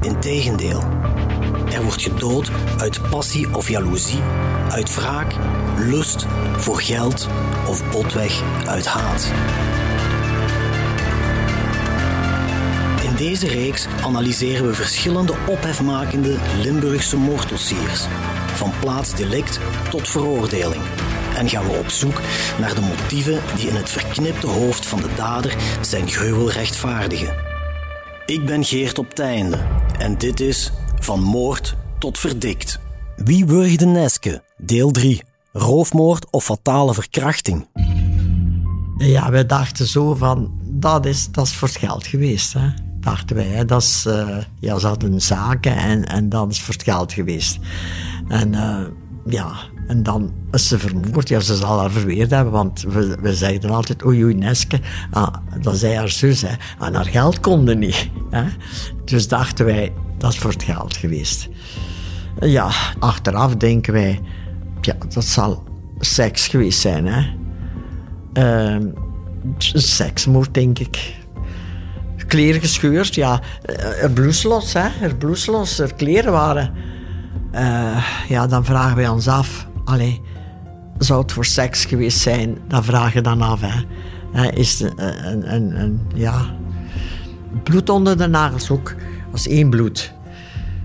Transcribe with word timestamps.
Integendeel. 0.00 0.82
Er 1.72 1.82
wordt 1.82 2.02
gedood 2.02 2.50
uit 2.78 3.10
passie 3.10 3.54
of 3.54 3.68
jaloezie, 3.68 4.20
uit 4.70 4.94
wraak, 4.94 5.32
lust, 5.78 6.26
voor 6.56 6.80
geld 6.80 7.28
of 7.66 7.90
botweg 7.90 8.42
uit 8.66 8.86
haat. 8.86 9.32
In 13.02 13.14
deze 13.16 13.48
reeks 13.48 13.86
analyseren 14.04 14.66
we 14.66 14.74
verschillende 14.74 15.34
ophefmakende 15.46 16.36
Limburgse 16.62 17.16
moorddossiers, 17.16 18.06
van 18.54 18.72
plaatsdelict 18.80 19.60
tot 19.90 20.08
veroordeling. 20.08 20.82
En 21.36 21.48
gaan 21.48 21.66
we 21.66 21.78
op 21.78 21.90
zoek 21.90 22.20
naar 22.58 22.74
de 22.74 22.80
motieven 22.80 23.40
die 23.56 23.68
in 23.68 23.74
het 23.74 23.90
verknipte 23.90 24.46
hoofd 24.46 24.86
van 24.86 25.00
de 25.00 25.14
dader 25.16 25.56
zijn 25.80 26.08
gruwel 26.08 26.50
rechtvaardigen. 26.50 27.55
Ik 28.26 28.46
ben 28.46 28.64
Geert 28.64 28.98
op 28.98 29.10
Teinde 29.10 29.58
en 29.98 30.18
dit 30.18 30.40
is 30.40 30.72
Van 31.00 31.22
Moord 31.22 31.76
tot 31.98 32.18
Verdikt. 32.18 32.80
Wie 33.16 33.46
wurgde 33.46 33.86
Neske? 33.86 34.42
Deel 34.56 34.90
3. 34.90 35.22
Roofmoord 35.52 36.30
of 36.30 36.44
fatale 36.44 36.94
verkrachting? 36.94 37.68
Ja, 38.98 39.30
wij 39.30 39.46
dachten 39.46 39.86
zo 39.86 40.14
van, 40.14 40.60
dat 40.64 41.06
is, 41.06 41.28
dat 41.30 41.46
is 41.46 41.52
voor 41.54 41.68
het 41.68 41.76
geld 41.76 42.06
geweest, 42.06 42.52
hè. 42.52 42.68
dachten 43.00 43.36
wij. 43.36 43.64
Dat 43.64 43.82
is, 43.82 44.04
uh, 44.08 44.38
ja, 44.60 44.78
ze 44.78 44.86
hadden 44.86 45.20
zaken 45.20 45.76
en, 45.76 46.04
en 46.04 46.28
dat 46.28 46.50
is 46.50 46.62
voor 46.62 46.74
het 46.74 46.82
geld 46.82 47.12
geweest. 47.12 47.58
En 48.28 48.52
uh, 48.52 48.80
ja, 49.26 49.52
en 49.86 50.02
dan 50.02 50.32
is 50.50 50.68
ze 50.68 50.78
vermoord. 50.78 51.28
Ja, 51.28 51.40
ze 51.40 51.56
zal 51.56 51.78
haar 51.78 51.90
verweerd 51.90 52.30
hebben, 52.30 52.52
want 52.52 52.82
we, 52.82 53.16
we 53.20 53.34
zeiden 53.34 53.70
altijd, 53.70 54.04
oei 54.04 54.24
oei 54.24 54.34
Neske, 54.34 54.80
ah, 55.10 55.34
dat 55.60 55.78
zei 55.78 55.94
haar 55.94 56.08
zus, 56.08 56.42
hè. 56.42 56.54
aan 56.78 56.94
haar 56.94 57.06
geld 57.06 57.40
konden 57.40 57.78
niet. 57.78 58.10
Hè. 58.30 58.44
Dus 59.04 59.28
dachten 59.28 59.64
wij, 59.64 59.92
dat 60.18 60.32
is 60.32 60.38
voor 60.38 60.50
het 60.50 60.62
geld 60.62 60.96
geweest. 60.96 61.48
Ja, 62.40 62.70
achteraf 62.98 63.56
denken 63.56 63.92
wij, 63.92 64.20
ja, 64.80 64.94
dat 65.08 65.24
zal 65.24 65.64
seks 65.98 66.48
geweest 66.48 66.80
zijn, 66.80 67.06
hè. 67.06 67.34
Uh, 68.32 68.86
seksmoord, 69.76 70.54
denk 70.54 70.78
ik. 70.78 71.14
Kleren 72.26 72.60
gescheurd, 72.60 73.14
ja. 73.14 73.40
Er 74.00 74.10
blouse 74.10 74.48
los, 74.48 74.72
hè. 74.72 74.88
Er 75.00 75.16
blouse 75.16 75.50
los, 75.50 75.78
er 75.78 75.94
kleren 75.94 76.32
waren... 76.32 76.72
Uh, 77.54 78.06
ja, 78.28 78.46
dan 78.46 78.64
vragen 78.64 78.96
wij 78.96 79.08
ons 79.08 79.28
af... 79.28 79.68
Allee, 79.84 80.20
zou 80.98 81.22
het 81.22 81.32
voor 81.32 81.44
seks 81.44 81.84
geweest 81.84 82.18
zijn? 82.18 82.58
Dan 82.68 82.84
vraag 82.84 83.12
je 83.12 83.20
dan 83.20 83.42
af, 83.42 83.60
hè. 83.60 83.80
Is 84.50 84.80
een, 84.80 85.54
een, 85.80 86.00
ja... 86.14 86.34
Bloed 87.62 87.88
onder 87.90 88.18
de 88.18 88.26
nagels 88.26 88.70
ook. 88.70 88.88
Dat 88.88 89.30
was 89.30 89.46
één 89.48 89.70
bloed. 89.70 90.14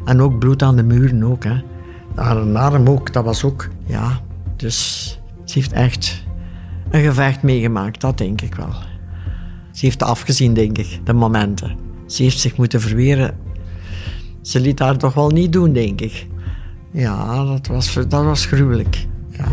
En 0.06 0.22
ook 0.22 0.40
bloed 0.40 0.64
aan 0.64 0.76
de 0.76 0.84
muren 0.84 1.23
ook, 1.23 1.44
hè. 1.44 1.62
Haar 2.16 2.58
arm 2.58 2.88
ook, 2.88 3.14
dat 3.14 3.23
was 3.23 3.44
ook... 3.44 3.68
Ja, 3.86 4.20
dus 4.56 5.09
ze 5.46 5.59
heeft 5.59 5.72
echt 5.72 6.23
een 6.90 7.03
gevecht 7.03 7.41
meegemaakt, 7.41 8.02
dat 8.02 8.18
denk 8.18 8.41
ik 8.41 8.56
wel. 8.56 8.74
Ze 9.72 9.85
heeft 9.85 10.03
afgezien, 10.03 10.53
denk 10.53 10.78
ik, 10.78 11.00
de 11.03 11.14
momenten. 11.14 11.78
Ze 12.06 12.24
heeft 12.24 12.40
zich 12.40 12.58
moeten 12.58 12.81
verweren. 12.81 13.38
Ze 14.41 14.59
liet 14.59 14.80
haar 14.80 14.97
toch 14.97 15.14
wel 15.14 15.30
niet 15.30 15.53
doen, 15.53 15.74
denk 15.74 16.02
ik. 16.02 16.28
Ja, 16.91 17.46
dat 17.46 17.68
was, 17.68 17.94
dat 17.94 18.24
was 18.24 18.46
gruwelijk. 18.46 19.07
Ja. 19.29 19.47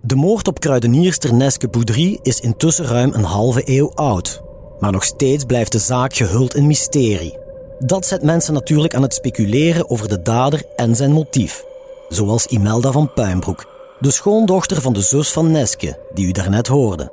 De 0.00 0.14
moord 0.14 0.48
op 0.48 0.60
kruidenierster 0.60 1.34
Neske 1.34 1.68
Boudry 1.68 2.18
is 2.22 2.40
intussen 2.40 2.84
ruim 2.84 3.12
een 3.14 3.24
halve 3.24 3.62
eeuw 3.64 3.92
oud. 3.94 4.42
Maar 4.80 4.92
nog 4.92 5.04
steeds 5.04 5.44
blijft 5.44 5.72
de 5.72 5.78
zaak 5.78 6.14
gehuld 6.14 6.54
in 6.54 6.66
mysterie. 6.66 7.38
Dat 7.78 8.06
zet 8.06 8.22
mensen 8.22 8.54
natuurlijk 8.54 8.94
aan 8.94 9.02
het 9.02 9.14
speculeren 9.14 9.90
over 9.90 10.08
de 10.08 10.22
dader 10.22 10.62
en 10.76 10.96
zijn 10.96 11.12
motief. 11.12 11.64
Zoals 12.08 12.46
Imelda 12.46 12.92
van 12.92 13.12
Puimbroek, 13.12 13.66
de 14.00 14.10
schoondochter 14.10 14.80
van 14.80 14.92
de 14.92 15.00
zus 15.00 15.32
van 15.32 15.50
Neske, 15.50 15.98
die 16.14 16.26
u 16.26 16.30
daarnet 16.30 16.66
hoorde. 16.66 17.12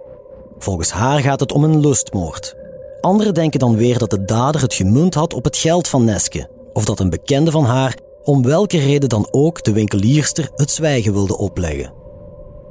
Volgens 0.57 0.91
haar 0.91 1.19
gaat 1.19 1.39
het 1.39 1.51
om 1.51 1.63
een 1.63 1.79
lustmoord. 1.79 2.55
Anderen 3.01 3.33
denken 3.33 3.59
dan 3.59 3.75
weer 3.75 3.97
dat 3.97 4.09
de 4.09 4.25
dader 4.25 4.61
het 4.61 4.73
gemunt 4.73 5.13
had 5.13 5.33
op 5.33 5.43
het 5.43 5.57
geld 5.57 5.87
van 5.87 6.03
Neske, 6.03 6.49
of 6.73 6.85
dat 6.85 6.99
een 6.99 7.09
bekende 7.09 7.51
van 7.51 7.65
haar 7.65 7.97
om 8.27 8.43
welke 8.43 8.77
reden 8.77 9.09
dan 9.09 9.27
ook 9.31 9.63
de 9.63 9.71
winkelierster 9.71 10.49
het 10.55 10.71
zwijgen 10.71 11.13
wilde 11.13 11.37
opleggen. 11.37 11.93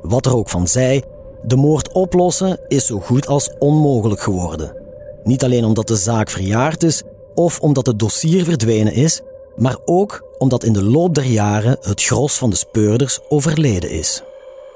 Wat 0.02 0.26
er 0.26 0.36
ook 0.36 0.48
van 0.48 0.68
zij, 0.68 1.02
de 1.42 1.56
moord 1.56 1.92
oplossen 1.92 2.60
is 2.68 2.86
zo 2.86 3.00
goed 3.00 3.26
als 3.26 3.50
onmogelijk 3.58 4.20
geworden. 4.20 4.76
Niet 5.24 5.44
alleen 5.44 5.64
omdat 5.64 5.88
de 5.88 5.96
zaak 5.96 6.30
verjaard 6.30 6.82
is 6.82 7.02
of 7.34 7.60
omdat 7.60 7.86
het 7.86 7.98
dossier 7.98 8.44
verdwenen 8.44 8.92
is, 8.92 9.20
maar 9.56 9.76
ook 9.84 10.24
omdat 10.38 10.64
in 10.64 10.72
de 10.72 10.84
loop 10.84 11.14
der 11.14 11.24
jaren 11.24 11.78
het 11.80 12.02
gros 12.02 12.34
van 12.34 12.50
de 12.50 12.56
speurders 12.56 13.20
overleden 13.28 13.90
is. 13.90 14.22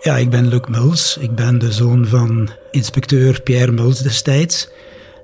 Ja, 0.00 0.16
ik 0.16 0.30
ben 0.30 0.48
Luc 0.48 0.66
Muls. 0.68 1.16
Ik 1.20 1.34
ben 1.34 1.58
de 1.58 1.72
zoon 1.72 2.06
van 2.06 2.50
inspecteur 2.70 3.42
Pierre 3.42 3.72
Muls 3.72 3.98
destijds. 3.98 4.68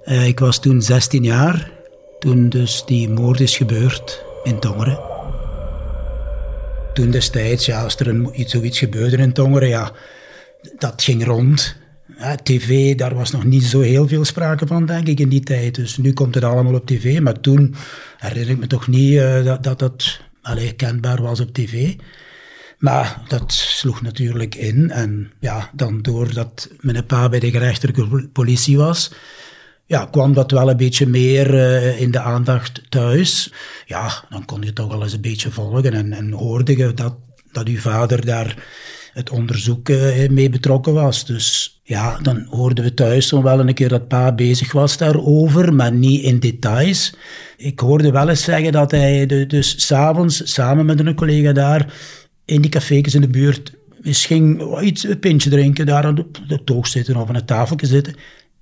Uh, 0.04 0.26
ik 0.26 0.38
was 0.38 0.58
toen 0.58 0.82
16 0.82 1.22
jaar, 1.22 1.70
toen 2.18 2.48
dus 2.48 2.82
die 2.86 3.08
moord 3.08 3.40
is 3.40 3.56
gebeurd 3.56 4.24
in 4.42 4.58
Tongeren. 4.58 5.15
Toen 6.96 7.10
destijds, 7.10 7.66
ja, 7.66 7.82
als 7.82 7.96
er 7.96 8.08
een, 8.08 8.40
iets, 8.40 8.52
zoiets 8.52 8.78
gebeurde 8.78 9.16
in 9.16 9.32
Tongeren, 9.32 9.68
ja, 9.68 9.92
dat 10.78 11.02
ging 11.02 11.24
rond. 11.24 11.76
Tv, 12.42 12.94
daar 12.94 13.14
was 13.14 13.30
nog 13.30 13.44
niet 13.44 13.64
zo 13.64 13.80
heel 13.80 14.08
veel 14.08 14.24
sprake 14.24 14.66
van, 14.66 14.86
denk 14.86 15.06
ik, 15.06 15.20
in 15.20 15.28
die 15.28 15.40
tijd. 15.40 15.74
Dus 15.74 15.96
nu 15.96 16.12
komt 16.12 16.34
het 16.34 16.44
allemaal 16.44 16.74
op 16.74 16.86
tv. 16.86 17.20
Maar 17.20 17.40
toen 17.40 17.74
herinner 18.18 18.50
ik 18.50 18.58
me 18.58 18.66
toch 18.66 18.86
niet 18.86 19.12
uh, 19.12 19.44
dat, 19.44 19.62
dat 19.62 19.78
dat 19.78 20.20
allee, 20.42 20.72
kenbaar 20.72 21.22
was 21.22 21.40
op 21.40 21.52
tv. 21.52 21.94
Maar 22.78 23.22
dat 23.28 23.52
sloeg 23.52 24.02
natuurlijk 24.02 24.54
in. 24.54 24.90
En 24.90 25.32
ja, 25.40 25.70
dan 25.72 26.02
doordat 26.02 26.68
mijn 26.80 27.06
pa 27.06 27.28
bij 27.28 27.40
de 27.40 27.50
gerechtelijke 27.50 28.28
politie 28.32 28.76
was, 28.76 29.12
ja, 29.86 30.08
kwam 30.10 30.32
dat 30.32 30.50
wel 30.50 30.70
een 30.70 30.76
beetje 30.76 31.06
meer 31.06 31.54
uh, 31.54 32.00
in 32.00 32.10
de 32.10 32.20
aandacht 32.20 32.82
thuis. 32.88 33.52
Ja, 33.86 34.24
dan 34.28 34.44
kon 34.44 34.62
je 34.62 34.72
toch 34.72 34.88
wel 34.88 35.02
eens 35.02 35.12
een 35.12 35.20
beetje 35.20 35.50
volgen 35.50 35.92
en, 35.92 36.12
en 36.12 36.30
hoorde 36.30 36.76
je 36.76 36.94
dat, 36.94 37.14
dat 37.52 37.68
uw 37.68 37.78
vader 37.78 38.24
daar 38.24 38.56
het 39.12 39.30
onderzoek 39.30 39.88
uh, 39.88 40.28
mee 40.28 40.50
betrokken 40.50 40.92
was. 40.92 41.24
Dus 41.24 41.80
ja, 41.82 42.18
dan 42.22 42.46
hoorden 42.50 42.84
we 42.84 42.94
thuis 42.94 43.30
wel 43.30 43.60
een 43.60 43.74
keer 43.74 43.88
dat 43.88 44.08
pa 44.08 44.32
bezig 44.32 44.72
was 44.72 44.96
daarover, 44.96 45.74
maar 45.74 45.92
niet 45.92 46.22
in 46.22 46.38
details. 46.38 47.14
Ik 47.56 47.80
hoorde 47.80 48.10
wel 48.10 48.28
eens 48.28 48.44
zeggen 48.44 48.72
dat 48.72 48.90
hij 48.90 49.26
de, 49.26 49.46
dus 49.46 49.86
s'avonds 49.86 50.52
samen 50.52 50.86
met 50.86 51.00
een 51.00 51.14
collega 51.14 51.52
daar 51.52 51.94
in 52.44 52.60
die 52.60 52.70
cafés 52.70 53.14
in 53.14 53.20
de 53.20 53.28
buurt 53.28 53.72
misschien 54.06 54.62
iets, 54.80 55.04
een 55.04 55.18
pintje 55.18 55.50
drinken, 55.50 55.86
daar 55.86 56.04
aan 56.04 56.26
de, 56.46 56.64
toog 56.64 56.86
zitten 56.86 57.16
of 57.16 57.28
aan 57.28 57.34
het 57.34 57.46
tafeltje 57.46 57.86
zitten 57.86 58.14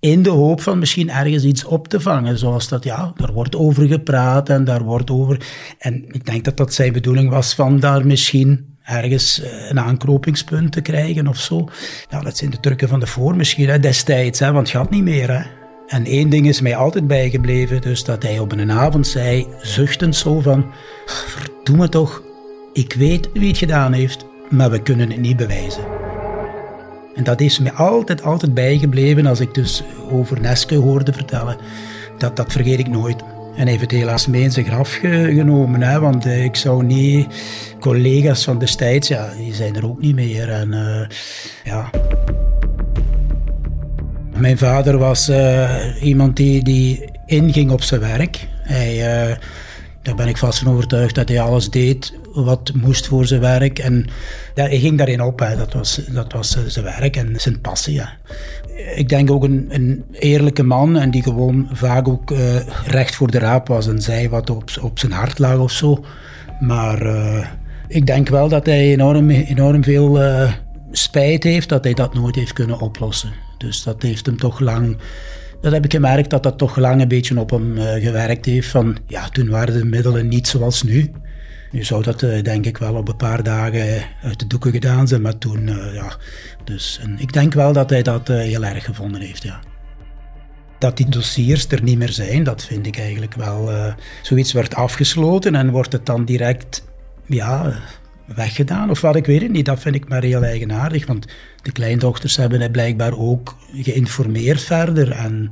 in 0.05 0.23
de 0.23 0.31
hoop 0.31 0.61
van 0.61 0.79
misschien 0.79 1.11
ergens 1.11 1.45
iets 1.45 1.65
op 1.65 1.89
te 1.89 2.01
vangen. 2.01 2.39
Zoals 2.39 2.69
dat, 2.69 2.85
ja, 2.85 3.13
daar 3.17 3.33
wordt 3.33 3.57
over 3.57 3.87
gepraat 3.87 4.49
en 4.49 4.65
daar 4.65 4.83
wordt 4.83 5.11
over... 5.11 5.47
En 5.79 6.05
ik 6.09 6.27
denk 6.27 6.45
dat 6.45 6.57
dat 6.57 6.75
zijn 6.75 6.93
bedoeling 6.93 7.31
was 7.31 7.55
van 7.55 7.81
daar 7.81 8.07
misschien 8.07 8.77
ergens 8.83 9.43
eh, 9.43 9.71
een 9.71 9.81
aanknopingspunt 9.81 10.73
te 10.73 10.81
krijgen 10.81 11.27
of 11.27 11.37
zo. 11.37 11.69
Ja, 12.11 12.21
dat 12.21 12.37
zijn 12.37 12.51
de 12.51 12.61
trucken 12.61 12.89
van 12.89 13.01
de 13.01 13.07
voor 13.07 13.37
misschien, 13.37 13.69
hè, 13.69 13.79
destijds, 13.79 14.39
hè, 14.39 14.53
want 14.53 14.69
het 14.69 14.77
gaat 14.77 14.91
niet 14.91 15.03
meer, 15.03 15.31
hè. 15.31 15.43
En 15.87 16.05
één 16.05 16.29
ding 16.29 16.47
is 16.47 16.61
mij 16.61 16.77
altijd 16.77 17.07
bijgebleven, 17.07 17.81
dus 17.81 18.05
dat 18.05 18.23
hij 18.23 18.39
op 18.39 18.53
een 18.53 18.73
avond 18.73 19.07
zei, 19.07 19.47
zuchtend 19.63 20.17
zo 20.17 20.41
van... 20.41 20.67
Verdoe 21.07 21.89
toch, 21.89 22.23
ik 22.73 22.93
weet 22.93 23.29
wie 23.33 23.49
het 23.49 23.59
gedaan 23.59 23.93
heeft, 23.93 24.27
maar 24.51 24.71
we 24.71 24.83
kunnen 24.83 25.11
het 25.11 25.21
niet 25.21 25.37
bewijzen. 25.37 25.94
En 27.15 27.25
dat 27.25 27.41
is 27.41 27.59
me 27.59 27.73
altijd, 27.73 28.23
altijd 28.23 28.55
bijgebleven 28.55 29.27
als 29.27 29.41
ik 29.41 29.55
dus 29.55 29.83
over 30.11 30.41
Neske 30.41 30.75
hoorde 30.75 31.13
vertellen. 31.13 31.57
Dat, 32.19 32.37
dat 32.37 32.53
vergeet 32.53 32.79
ik 32.79 32.89
nooit. 32.89 33.23
En 33.57 33.61
hij 33.61 33.71
heeft 33.71 33.81
het 33.81 33.91
helaas 33.91 34.27
mee 34.27 34.43
in 34.43 34.53
zijn 34.53 34.67
graf 34.67 34.99
genomen, 35.01 35.83
hè, 35.83 36.01
want 36.01 36.27
eh, 36.27 36.45
ik 36.45 36.57
zou 36.57 36.85
niet... 36.85 37.27
Collega's 37.81 38.45
van 38.45 38.59
destijds, 38.59 39.09
ja, 39.09 39.29
die 39.37 39.55
zijn 39.55 39.77
er 39.77 39.87
ook 39.87 40.01
niet 40.01 40.15
meer. 40.15 40.49
En 40.49 40.73
uh, 40.73 41.07
ja... 41.65 41.91
Mijn 44.37 44.59
vader 44.59 44.99
was 44.99 45.29
uh, 45.29 46.03
iemand 46.03 46.37
die, 46.37 46.65
die 46.65 47.11
inging 47.27 47.71
op 47.71 47.83
zijn 47.83 48.01
werk. 48.01 48.49
Hij 48.63 49.39
Daar 50.03 50.15
ben 50.15 50.29
ik 50.29 50.37
vast 50.37 50.59
van 50.59 50.73
overtuigd 50.73 51.15
dat 51.15 51.29
hij 51.29 51.41
alles 51.41 51.71
deed 51.71 52.13
wat 52.35 52.73
moest 52.75 53.07
voor 53.07 53.27
zijn 53.27 53.41
werk. 53.41 53.79
En 53.79 54.07
hij 54.55 54.79
ging 54.79 54.99
daarin 54.99 55.23
op. 55.23 55.39
Hè. 55.39 55.57
Dat, 55.57 55.73
was, 55.73 56.01
dat 56.09 56.33
was 56.33 56.57
zijn 56.67 56.85
werk 56.85 57.17
en 57.17 57.41
zijn 57.41 57.61
passie. 57.61 58.03
Ik 58.95 59.09
denk 59.09 59.31
ook 59.31 59.45
een, 59.45 59.67
een 59.69 60.05
eerlijke 60.13 60.63
man 60.63 60.97
en 60.97 61.11
die 61.11 61.23
gewoon 61.23 61.69
vaak 61.73 62.09
ook 62.09 62.31
uh, 62.31 62.39
recht 62.87 63.15
voor 63.15 63.31
de 63.31 63.39
raap 63.39 63.69
was 63.69 63.89
en 63.89 64.01
zei 64.01 64.29
wat 64.29 64.51
op, 64.51 64.71
op 64.81 64.99
zijn 64.99 65.13
hart 65.13 65.39
lag 65.39 65.59
of 65.59 65.71
zo. 65.71 66.05
Maar 66.61 67.07
uh, 67.07 67.47
ik 67.89 68.07
denk 68.07 68.29
wel 68.29 68.49
dat 68.49 68.67
hij 68.67 68.93
enorm, 68.93 69.31
enorm 69.31 69.85
veel 69.85 70.19
spijt 70.91 71.43
heeft 71.43 71.69
dat 71.69 71.85
hij 71.85 71.95
dat 71.95 72.15
nooit 72.15 72.35
heeft 72.35 72.53
kunnen 72.53 72.81
oplossen. 72.81 73.33
Dus 73.59 73.83
dat 73.83 74.03
heeft 74.03 74.27
hem 74.27 74.37
toch 74.37 74.61
lang 74.61 74.97
dat 75.65 75.73
heb 75.73 75.85
ik 75.85 75.93
gemerkt 75.93 76.31
dat 76.31 76.43
dat 76.43 76.59
toch 76.59 76.77
lang 76.77 77.01
een 77.01 77.09
beetje 77.09 77.41
op 77.41 77.51
hem 77.51 77.79
gewerkt 77.79 78.45
heeft. 78.45 78.69
Van, 78.69 78.97
ja, 79.07 79.29
toen 79.29 79.49
waren 79.49 79.75
de 79.75 79.85
middelen 79.85 80.29
niet 80.29 80.49
zoals 80.49 80.83
nu. 80.83 81.11
Nu 81.75 81.85
zou 81.85 82.03
dat 82.03 82.23
uh, 82.23 82.43
denk 82.43 82.67
ik 82.67 82.79
wel 82.79 82.95
op 82.95 83.09
een 83.09 83.17
paar 83.17 83.43
dagen 83.43 84.03
uit 84.23 84.39
de 84.39 84.47
doeken 84.47 84.71
gedaan 84.71 85.09
zijn, 85.09 85.23
maar 85.23 85.39
toen, 85.39 85.67
uh, 85.67 85.95
ja. 85.95 86.17
Dus 86.65 87.01
ik 87.17 87.33
denk 87.33 87.55
wel 87.55 87.73
dat 87.73 87.91
hij 87.91 88.03
dat 88.03 88.29
heel 88.29 88.65
erg 88.65 88.85
gevonden 88.85 89.21
heeft, 89.21 89.43
ja. 89.43 89.61
Dat 90.79 90.97
die 90.97 91.09
dossiers 91.09 91.67
er 91.69 91.83
niet 91.83 91.99
meer 91.99 92.13
zijn, 92.13 92.45
dat 92.45 92.65
vind 92.65 92.87
ik 92.87 92.99
eigenlijk 92.99 93.35
wel... 93.35 93.71
zoiets 94.23 94.53
werd 94.53 94.75
afgesloten 94.75 95.55
en 95.55 95.71
wordt 95.71 95.93
het 95.93 96.07
dan 96.07 96.25
direct, 96.25 96.85
ja, 97.27 97.73
weggedaan 98.27 98.91
of 98.91 99.01
wat, 99.01 99.17
ik 99.17 99.27
weet 99.27 99.43
het 99.43 99.51
niet. 99.51 99.67
Dat 99.67 99.81
vind 99.81 99.95
ik 99.95 100.09
maar 100.09 100.23
heel 100.23 100.43
eigenaardig, 100.43 101.07
want 101.07 101.27
de 101.63 101.73
kleindochters 101.73 102.37
hebben 102.37 102.59
hij 102.59 102.71
blijkbaar 102.71 103.19
ook 103.19 103.57
geïnformeerd 103.73 104.63
verder 104.63 105.11
en 105.11 105.51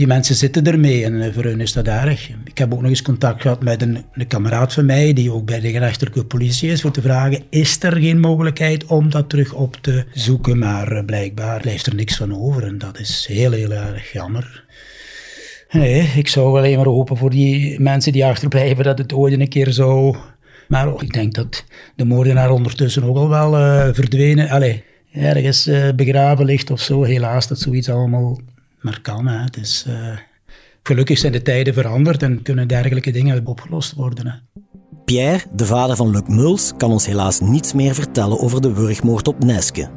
die 0.00 0.08
mensen 0.08 0.34
zitten 0.34 0.66
ermee 0.66 1.04
en 1.04 1.22
eh, 1.22 1.32
voor 1.32 1.44
hun 1.44 1.60
is 1.60 1.72
dat 1.72 1.86
erg. 1.86 2.30
Ik 2.44 2.58
heb 2.58 2.72
ook 2.72 2.80
nog 2.80 2.90
eens 2.90 3.02
contact 3.02 3.42
gehad 3.42 3.62
met 3.62 3.82
een, 3.82 4.04
een 4.12 4.26
kameraad 4.26 4.72
van 4.72 4.86
mij 4.86 5.12
die 5.12 5.32
ook 5.32 5.44
bij 5.44 5.60
de 5.60 5.70
gerechtelijke 5.70 6.24
politie 6.24 6.70
is 6.70 6.80
voor 6.80 6.90
te 6.90 7.00
vragen, 7.00 7.42
is 7.50 7.82
er 7.82 7.96
geen 7.96 8.20
mogelijkheid 8.20 8.84
om 8.84 9.10
dat 9.10 9.28
terug 9.28 9.52
op 9.52 9.76
te 9.76 10.04
zoeken? 10.12 10.58
Maar 10.58 10.92
eh, 10.92 11.04
blijkbaar 11.04 11.60
blijft 11.60 11.86
er 11.86 11.94
niks 11.94 12.16
van 12.16 12.34
over 12.34 12.62
en 12.64 12.78
dat 12.78 12.98
is 12.98 13.26
heel, 13.28 13.52
heel 13.52 13.72
erg 13.72 14.12
jammer. 14.12 14.64
Nee, 15.70 16.10
ik 16.16 16.28
zou 16.28 16.58
alleen 16.58 16.76
maar 16.76 16.86
hopen 16.86 17.16
voor 17.16 17.30
die 17.30 17.80
mensen 17.80 18.12
die 18.12 18.24
achterblijven 18.24 18.84
dat 18.84 18.98
het 18.98 19.12
ooit 19.12 19.40
een 19.40 19.48
keer 19.48 19.72
zou 19.72 20.16
maar 20.68 21.02
ik 21.02 21.12
denk 21.12 21.34
dat 21.34 21.64
de 21.96 22.04
moordenaar 22.04 22.50
ondertussen 22.50 23.04
ook 23.04 23.16
al 23.16 23.28
wel 23.28 23.58
uh, 23.58 23.88
verdwenen, 23.92 24.82
ergens 25.12 25.70
begraven 25.96 26.44
ligt 26.44 26.70
of 26.70 26.80
zo. 26.80 27.02
Helaas 27.02 27.48
dat 27.48 27.58
zoiets 27.58 27.88
allemaal 27.88 28.38
maar 28.80 29.00
kan. 29.00 29.26
Hè. 29.26 29.44
Uh, 29.88 30.18
gelukkig 30.82 31.18
zijn 31.18 31.32
de 31.32 31.42
tijden 31.42 31.74
veranderd 31.74 32.22
en 32.22 32.42
kunnen 32.42 32.68
dergelijke 32.68 33.10
dingen 33.10 33.46
opgelost 33.46 33.94
worden. 33.94 34.48
Pierre, 35.04 35.44
de 35.52 35.66
vader 35.66 35.96
van 35.96 36.10
Luc 36.10 36.26
Muls, 36.26 36.72
kan 36.76 36.90
ons 36.90 37.06
helaas 37.06 37.40
niets 37.40 37.72
meer 37.72 37.94
vertellen 37.94 38.40
over 38.40 38.60
de 38.60 38.72
wurgmoord 38.72 39.28
op 39.28 39.44
Neske. 39.44 39.90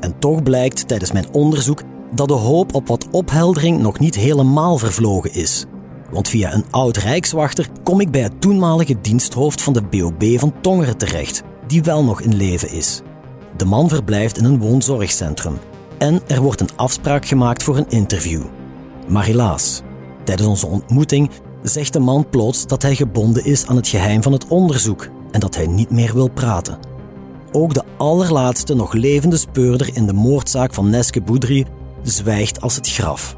En 0.00 0.18
toch 0.18 0.42
blijkt 0.42 0.88
tijdens 0.88 1.12
mijn 1.12 1.32
onderzoek 1.32 1.82
dat 2.14 2.28
de 2.28 2.34
hoop 2.34 2.74
op 2.74 2.86
wat 2.86 3.10
opheldering 3.10 3.80
nog 3.80 3.98
niet 3.98 4.14
helemaal 4.14 4.78
vervlogen 4.78 5.34
is. 5.34 5.64
Want 6.10 6.28
via 6.28 6.54
een 6.54 6.64
oud 6.70 6.96
rijkswachter 6.96 7.68
kom 7.82 8.00
ik 8.00 8.10
bij 8.10 8.20
het 8.20 8.40
toenmalige 8.40 9.00
diensthoofd 9.00 9.62
van 9.62 9.72
de 9.72 9.82
BOB 9.82 10.38
van 10.38 10.54
Tongeren 10.60 10.96
terecht, 10.96 11.42
die 11.66 11.82
wel 11.82 12.04
nog 12.04 12.20
in 12.20 12.36
leven 12.36 12.70
is. 12.70 13.00
De 13.56 13.64
man 13.64 13.88
verblijft 13.88 14.38
in 14.38 14.44
een 14.44 14.58
woonzorgcentrum 14.58 15.58
en 15.98 16.20
er 16.26 16.40
wordt 16.40 16.60
een 16.60 16.76
afspraak 16.76 17.26
gemaakt 17.26 17.62
voor 17.62 17.76
een 17.76 17.88
interview. 17.88 18.42
Maar 19.08 19.24
helaas, 19.24 19.82
tijdens 20.24 20.48
onze 20.48 20.66
ontmoeting 20.66 21.30
zegt 21.62 21.92
de 21.92 21.98
man 21.98 22.28
plots 22.30 22.66
dat 22.66 22.82
hij 22.82 22.94
gebonden 22.94 23.44
is 23.44 23.66
aan 23.66 23.76
het 23.76 23.88
geheim 23.88 24.22
van 24.22 24.32
het 24.32 24.48
onderzoek 24.48 25.08
en 25.30 25.40
dat 25.40 25.54
hij 25.54 25.66
niet 25.66 25.90
meer 25.90 26.14
wil 26.14 26.28
praten. 26.28 26.78
Ook 27.52 27.74
de 27.74 27.82
allerlaatste 27.96 28.74
nog 28.74 28.92
levende 28.92 29.36
speurder 29.36 29.90
in 29.92 30.06
de 30.06 30.12
moordzaak 30.12 30.74
van 30.74 30.90
Neske 30.90 31.22
Boudry 31.22 31.66
zwijgt 32.02 32.60
als 32.60 32.76
het 32.76 32.90
graf. 32.90 33.36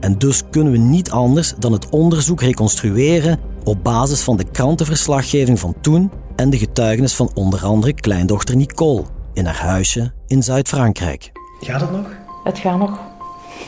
En 0.00 0.18
dus 0.18 0.42
kunnen 0.50 0.72
we 0.72 0.78
niet 0.78 1.10
anders 1.10 1.54
dan 1.58 1.72
het 1.72 1.88
onderzoek 1.88 2.40
reconstrueren 2.40 3.38
op 3.64 3.84
basis 3.84 4.20
van 4.20 4.36
de 4.36 4.44
krantenverslaggeving 4.44 5.58
van 5.58 5.74
toen 5.80 6.10
en 6.36 6.50
de 6.50 6.58
getuigenis 6.58 7.14
van 7.14 7.30
onder 7.34 7.64
andere 7.64 7.92
kleindochter 7.92 8.56
Nicole 8.56 9.04
in 9.32 9.46
haar 9.46 9.60
huisje 9.60 10.12
in 10.26 10.42
Zuid-Frankrijk. 10.42 11.32
Gaat 11.60 11.80
het 11.80 11.90
nog? 11.90 12.06
Het 12.44 12.58
gaat 12.58 12.78
nog. 12.78 13.00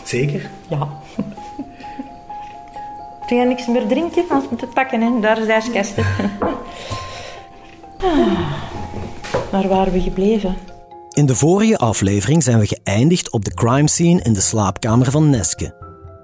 Zeker? 0.05 0.51
Ja. 0.69 0.89
Kun 3.27 3.37
je 3.37 3.47
niks 3.47 3.67
meer 3.67 3.87
drinken 3.87 4.25
als 4.29 4.45
we 4.51 4.57
te 4.57 4.67
pakken, 4.67 5.01
hè? 5.01 5.21
Daar 5.21 5.39
is 5.39 5.47
de 5.47 5.53
ijskasten. 5.53 6.05
Waar 9.51 9.69
waren 9.69 9.93
we 9.93 10.01
gebleven? 10.01 10.57
In 11.11 11.27
de 11.27 11.35
vorige 11.35 11.79
aflevering 11.79 12.43
zijn 12.43 12.59
we 12.59 12.67
geëindigd 12.67 13.31
op 13.31 13.45
de 13.45 13.55
crime 13.55 13.89
scene 13.89 14.23
in 14.23 14.33
de 14.33 14.41
slaapkamer 14.41 15.11
van 15.11 15.31
Neske. 15.31 15.75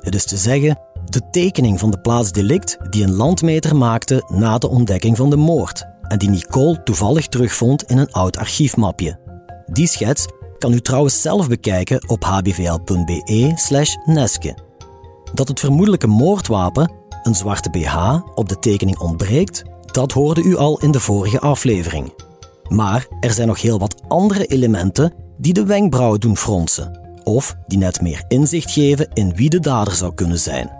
Het 0.00 0.14
is 0.14 0.24
te 0.24 0.36
zeggen, 0.36 0.78
de 1.04 1.30
tekening 1.30 1.78
van 1.78 1.90
de 1.90 2.00
plaatsdelict 2.00 2.76
die 2.90 3.04
een 3.04 3.14
landmeter 3.14 3.76
maakte 3.76 4.24
na 4.28 4.58
de 4.58 4.68
ontdekking 4.68 5.16
van 5.16 5.30
de 5.30 5.36
moord 5.36 5.86
en 6.02 6.18
die 6.18 6.28
Nicole 6.28 6.82
toevallig 6.82 7.26
terugvond 7.26 7.82
in 7.82 7.98
een 7.98 8.12
oud 8.12 8.36
archiefmapje. 8.36 9.18
Die 9.66 9.86
schets 9.86 10.26
kan 10.58 10.72
u 10.72 10.80
trouwens 10.80 11.20
zelf 11.20 11.48
bekijken 11.48 12.08
op 12.08 12.24
hbvl.be/neske. 12.24 13.46
Dat 15.34 15.48
het 15.48 15.60
vermoedelijke 15.60 16.06
moordwapen, 16.06 16.92
een 17.22 17.34
zwarte 17.34 17.70
BH, 17.70 18.18
op 18.34 18.48
de 18.48 18.58
tekening 18.58 18.98
ontbreekt, 18.98 19.62
dat 19.92 20.12
hoorde 20.12 20.42
u 20.42 20.56
al 20.56 20.80
in 20.80 20.90
de 20.90 21.00
vorige 21.00 21.40
aflevering. 21.40 22.12
Maar 22.68 23.06
er 23.20 23.32
zijn 23.32 23.48
nog 23.48 23.60
heel 23.60 23.78
wat 23.78 24.02
andere 24.08 24.46
elementen 24.46 25.12
die 25.36 25.52
de 25.52 25.64
wenkbrauwen 25.64 26.20
doen 26.20 26.36
fronsen 26.36 27.06
of 27.24 27.56
die 27.66 27.78
net 27.78 28.00
meer 28.00 28.24
inzicht 28.28 28.70
geven 28.70 29.08
in 29.12 29.34
wie 29.34 29.50
de 29.50 29.60
dader 29.60 29.92
zou 29.92 30.14
kunnen 30.14 30.38
zijn. 30.38 30.70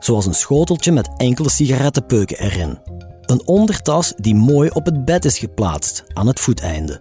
Zoals 0.00 0.26
een 0.26 0.34
schoteltje 0.34 0.92
met 0.92 1.08
enkele 1.16 1.50
sigarettenpeuken 1.50 2.38
erin. 2.38 2.78
Een 3.20 3.46
ondertas 3.46 4.12
die 4.16 4.34
mooi 4.34 4.70
op 4.72 4.84
het 4.84 5.04
bed 5.04 5.24
is 5.24 5.38
geplaatst, 5.38 6.04
aan 6.12 6.26
het 6.26 6.40
voeteinde. 6.40 7.00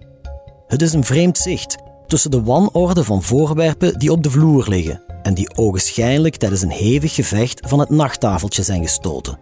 Het 0.68 0.81
is 0.81 0.94
een 0.94 1.04
vreemd 1.04 1.38
zicht 1.38 1.75
tussen 2.07 2.31
de 2.31 2.43
wanorde 2.43 3.03
van 3.03 3.23
voorwerpen 3.23 3.99
die 3.99 4.11
op 4.11 4.23
de 4.23 4.29
vloer 4.29 4.65
liggen 4.69 5.01
en 5.23 5.33
die 5.33 5.57
ogenschijnlijk 5.57 6.35
tijdens 6.35 6.61
een 6.61 6.71
hevig 6.71 7.15
gevecht 7.15 7.67
van 7.67 7.79
het 7.79 7.89
nachttafeltje 7.89 8.63
zijn 8.63 8.81
gestoten. 8.81 9.37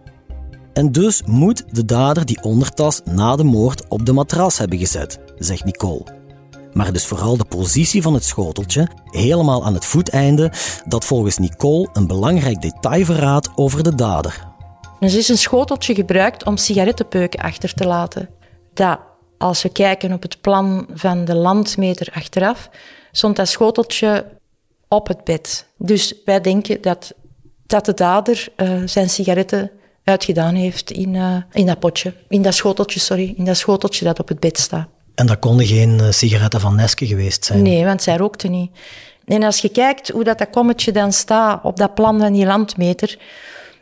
En 0.72 0.92
dus 0.92 1.22
moet 1.26 1.64
de 1.70 1.84
dader 1.84 2.26
die 2.26 2.42
ondertas 2.42 3.00
na 3.04 3.36
de 3.36 3.44
moord 3.44 3.88
op 3.88 4.06
de 4.06 4.12
matras 4.12 4.58
hebben 4.58 4.78
gezet, 4.78 5.18
zegt 5.38 5.64
Nicole. 5.64 6.22
Maar 6.72 6.94
is 6.94 7.06
vooral 7.06 7.36
de 7.36 7.44
positie 7.44 8.02
van 8.02 8.14
het 8.14 8.24
schoteltje, 8.24 8.88
helemaal 9.04 9.64
aan 9.64 9.74
het 9.74 9.84
voeteinde, 9.84 10.52
dat 10.84 11.04
volgens 11.04 11.38
Nicole 11.38 11.88
een 11.92 12.06
belangrijk 12.06 12.62
detail 12.62 13.04
verraadt 13.04 13.48
over 13.54 13.82
de 13.82 13.94
dader. 13.94 14.52
Dus 15.00 15.14
is 15.14 15.28
een 15.28 15.38
schoteltje 15.38 15.94
gebruikt 15.94 16.44
om 16.44 16.56
sigarettenpeuken 16.56 17.40
achter 17.40 17.74
te 17.74 17.86
laten. 17.86 18.28
Dat, 18.72 18.98
als 19.44 19.62
we 19.62 19.68
kijken 19.68 20.12
op 20.12 20.22
het 20.22 20.40
plan 20.40 20.86
van 20.94 21.24
de 21.24 21.34
landmeter 21.34 22.08
achteraf, 22.12 22.70
stond 23.12 23.36
dat 23.36 23.48
schoteltje 23.48 24.26
op 24.88 25.08
het 25.08 25.24
bed. 25.24 25.66
Dus 25.76 26.14
wij 26.24 26.40
denken 26.40 26.80
dat, 26.80 27.14
dat 27.66 27.84
de 27.84 27.94
dader 27.94 28.48
uh, 28.56 28.82
zijn 28.84 29.10
sigaretten 29.10 29.70
uitgedaan 30.04 30.54
heeft 30.54 30.90
in, 30.90 31.14
uh, 31.14 31.36
in 31.52 31.66
dat 31.66 31.78
potje, 31.78 32.14
in 32.28 32.42
dat 32.42 32.54
schoteltje, 32.54 33.00
sorry, 33.00 33.34
in 33.36 33.44
dat 33.44 33.56
schoteltje 33.56 34.04
dat 34.04 34.20
op 34.20 34.28
het 34.28 34.40
bed 34.40 34.58
staat. 34.58 34.88
En 35.14 35.26
dat 35.26 35.38
konden 35.38 35.66
geen 35.66 36.00
eh, 36.00 36.10
sigaretten 36.10 36.60
van 36.60 36.76
Neske 36.76 37.06
geweest 37.06 37.44
zijn? 37.44 37.62
Nee, 37.62 37.84
want 37.84 38.02
zij 38.02 38.16
rookte 38.16 38.48
niet. 38.48 38.70
En 39.24 39.42
als 39.42 39.58
je 39.58 39.68
kijkt 39.68 40.08
hoe 40.08 40.24
dat, 40.24 40.38
dat 40.38 40.50
kommetje 40.50 40.92
dan 40.92 41.12
staat 41.12 41.64
op 41.64 41.76
dat 41.76 41.94
plan 41.94 42.20
van 42.20 42.32
die 42.32 42.46
landmeter, 42.46 43.18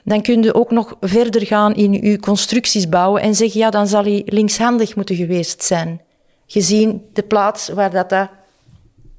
dan 0.04 0.22
kun 0.22 0.42
je 0.42 0.54
ook 0.54 0.70
nog 0.70 0.96
verder 1.00 1.46
gaan 1.46 1.74
in 1.74 1.92
je 1.92 2.18
constructies 2.18 2.88
bouwen 2.88 3.22
en 3.22 3.34
zeggen, 3.34 3.60
ja, 3.60 3.70
dan 3.70 3.86
zal 3.86 4.02
hij 4.02 4.22
linkshandig 4.26 4.96
moeten 4.96 5.16
geweest 5.16 5.62
zijn. 5.62 6.00
Gezien 6.46 7.06
de 7.12 7.22
plaats 7.22 7.68
waar 7.68 7.90
dat, 7.90 8.08
dat 8.08 8.28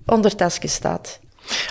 ondertasje 0.05 0.67
staat. 0.67 1.19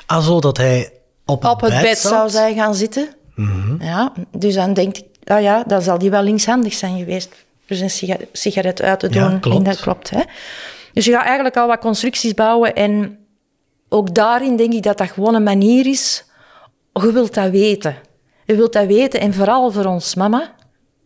Ah, 0.06 0.24
zo 0.24 0.40
dat 0.40 0.56
hij 0.56 0.92
op 1.26 1.42
het, 1.42 1.50
op 1.50 1.60
het 1.60 1.70
bed, 1.70 1.82
bed 1.82 1.98
zou 1.98 2.30
zijn 2.30 2.54
gaan 2.54 2.74
zitten. 2.74 3.14
Mhm. 3.34 3.84
Ja, 3.84 4.12
dus 4.36 4.54
dan 4.54 4.74
denk 4.74 4.96
ik, 4.96 5.04
ah 5.24 5.42
ja, 5.42 5.64
dan 5.66 5.82
zal 5.82 5.98
die 5.98 6.10
wel 6.10 6.22
linkshandig 6.22 6.72
zijn 6.72 6.98
geweest 6.98 7.30
dus 7.66 7.80
een 7.80 8.26
sigaret 8.32 8.82
uit 8.82 9.00
te 9.00 9.08
doen. 9.08 9.30
Ja, 9.30 9.38
klopt. 9.38 9.56
En 9.56 9.62
dat 9.62 9.80
klopt. 9.80 10.10
Hè? 10.10 10.20
Dus 10.92 11.04
je 11.04 11.12
gaat 11.12 11.24
eigenlijk 11.24 11.56
al 11.56 11.66
wat 11.66 11.78
constructies 11.78 12.34
bouwen. 12.34 12.74
En 12.74 13.18
ook 13.88 14.14
daarin 14.14 14.56
denk 14.56 14.72
ik 14.72 14.82
dat 14.82 14.98
dat 14.98 15.10
gewoon 15.10 15.34
een 15.34 15.42
manier 15.42 15.86
is. 15.86 16.24
Je 16.92 17.12
wilt 17.12 17.34
dat 17.34 17.50
weten. 17.50 17.96
Je 18.52 18.58
wilt 18.58 18.72
dat 18.72 18.86
weten. 18.86 19.20
En 19.20 19.34
vooral 19.34 19.70
voor 19.70 19.84
ons 19.84 20.14
mama 20.14 20.54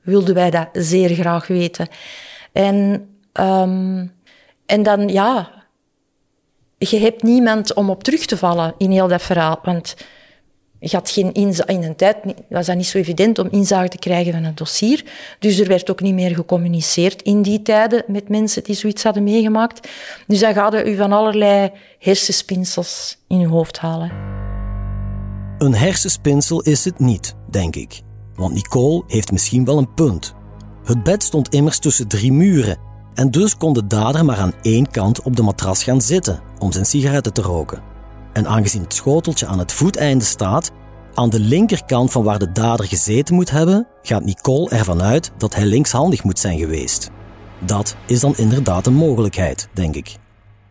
wilden 0.03 0.35
wij 0.35 0.51
dat 0.51 0.69
zeer 0.73 1.09
graag 1.09 1.47
weten. 1.47 1.89
En, 2.53 3.09
um, 3.33 4.13
en 4.67 4.83
dan, 4.83 5.09
ja... 5.09 5.55
Je 6.79 6.99
hebt 6.99 7.23
niemand 7.23 7.75
om 7.75 7.91
op 7.91 8.05
terug 8.05 8.27
te 8.27 8.37
vallen 8.37 8.75
in 8.79 8.91
heel 8.91 9.09
dat 9.09 9.23
verhaal. 9.23 9.59
Want 9.63 9.97
je 10.79 10.97
had 10.97 11.11
geen 11.11 11.33
inza- 11.33 11.67
in 11.67 11.83
een 11.83 11.97
tijd 11.97 12.17
was 12.49 12.67
dat 12.67 12.77
niet 12.77 12.87
zo 12.87 12.99
evident 12.99 13.39
om 13.39 13.49
inzage 13.51 13.89
te 13.89 13.99
krijgen 13.99 14.33
van 14.33 14.45
het 14.45 14.57
dossier. 14.57 15.05
Dus 15.39 15.59
er 15.59 15.69
werd 15.69 15.91
ook 15.91 16.01
niet 16.01 16.15
meer 16.15 16.35
gecommuniceerd 16.35 17.23
in 17.23 17.43
die 17.43 17.63
tijden 17.63 18.05
met 18.07 18.29
mensen 18.29 18.65
die 18.65 18.75
zoiets 18.75 19.03
hadden 19.03 19.25
meegemaakt. 19.25 19.89
Dus 20.27 20.41
dan 20.41 20.55
gaat 20.55 20.75
u 20.75 20.97
van 20.97 21.13
allerlei 21.13 21.71
hersenspinsels 21.99 23.19
in 23.29 23.41
uw 23.41 23.51
hoofd 23.51 23.79
halen. 23.79 24.46
Een 25.59 25.75
hersenspinsel 25.75 26.61
is 26.61 26.85
het 26.85 26.99
niet, 26.99 27.35
denk 27.51 27.77
ik. 27.77 28.03
Want 28.35 28.55
Nicole 28.55 29.03
heeft 29.07 29.33
misschien 29.33 29.65
wel 29.65 29.79
een 29.79 29.95
punt. 29.95 30.35
Het 30.85 31.03
bed 31.03 31.23
stond 31.23 31.49
immers 31.49 31.79
tussen 31.79 32.09
drie 32.09 32.33
muren 32.33 32.79
en 33.15 33.31
dus 33.31 33.57
kon 33.57 33.73
de 33.73 33.87
dader 33.87 34.25
maar 34.25 34.37
aan 34.37 34.55
één 34.63 34.91
kant 34.91 35.23
op 35.23 35.37
de 35.37 35.43
matras 35.43 35.85
gaan 35.85 36.01
zitten 36.01 36.41
om 36.59 36.73
zijn 36.73 36.87
sigaretten 36.87 37.33
te 37.33 37.43
roken. 37.43 37.83
En 38.33 38.47
aangezien 38.47 38.83
het 38.83 38.95
schoteltje 38.95 39.47
aan 39.47 39.59
het 39.59 39.73
voeteinde 39.73 40.25
staat, 40.25 40.71
aan 41.15 41.31
de 41.31 41.41
linkerkant 41.41 42.11
van 42.11 42.23
waar 42.23 42.39
de 42.39 42.53
dader 42.53 42.87
gezeten 42.87 43.35
moet 43.35 43.51
hebben, 43.51 43.87
gaat 44.03 44.25
Nicole 44.25 44.69
ervan 44.69 45.03
uit 45.03 45.33
dat 45.39 45.55
hij 45.55 45.67
linkshandig 45.67 46.25
moet 46.25 46.39
zijn 46.39 46.59
geweest. 46.59 47.11
Dat 47.61 47.97
is 48.07 48.21
dan 48.21 48.37
inderdaad 48.37 48.87
een 48.87 48.95
mogelijkheid, 48.95 49.69
denk 49.73 49.95
ik. 49.95 50.17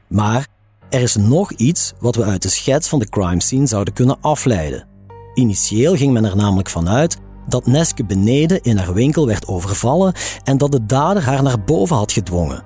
Maar 0.07 0.47
er 0.95 1.01
is 1.01 1.15
nog 1.15 1.51
iets 1.51 1.93
wat 1.99 2.15
we 2.15 2.23
uit 2.23 2.41
de 2.41 2.49
schets 2.49 2.87
van 2.87 2.99
de 2.99 3.09
crime 3.09 3.41
scene 3.41 3.65
zouden 3.65 3.93
kunnen 3.93 4.17
afleiden. 4.21 4.87
Initieel 5.33 5.95
ging 5.95 6.13
men 6.13 6.25
er 6.25 6.35
namelijk 6.35 6.69
vanuit 6.69 7.17
dat 7.47 7.65
Neske 7.65 8.05
beneden 8.05 8.61
in 8.61 8.77
haar 8.77 8.93
winkel 8.93 9.27
werd 9.27 9.47
overvallen 9.47 10.13
en 10.43 10.57
dat 10.57 10.71
de 10.71 10.85
dader 10.85 11.23
haar 11.23 11.43
naar 11.43 11.63
boven 11.63 11.95
had 11.95 12.11
gedwongen. 12.11 12.63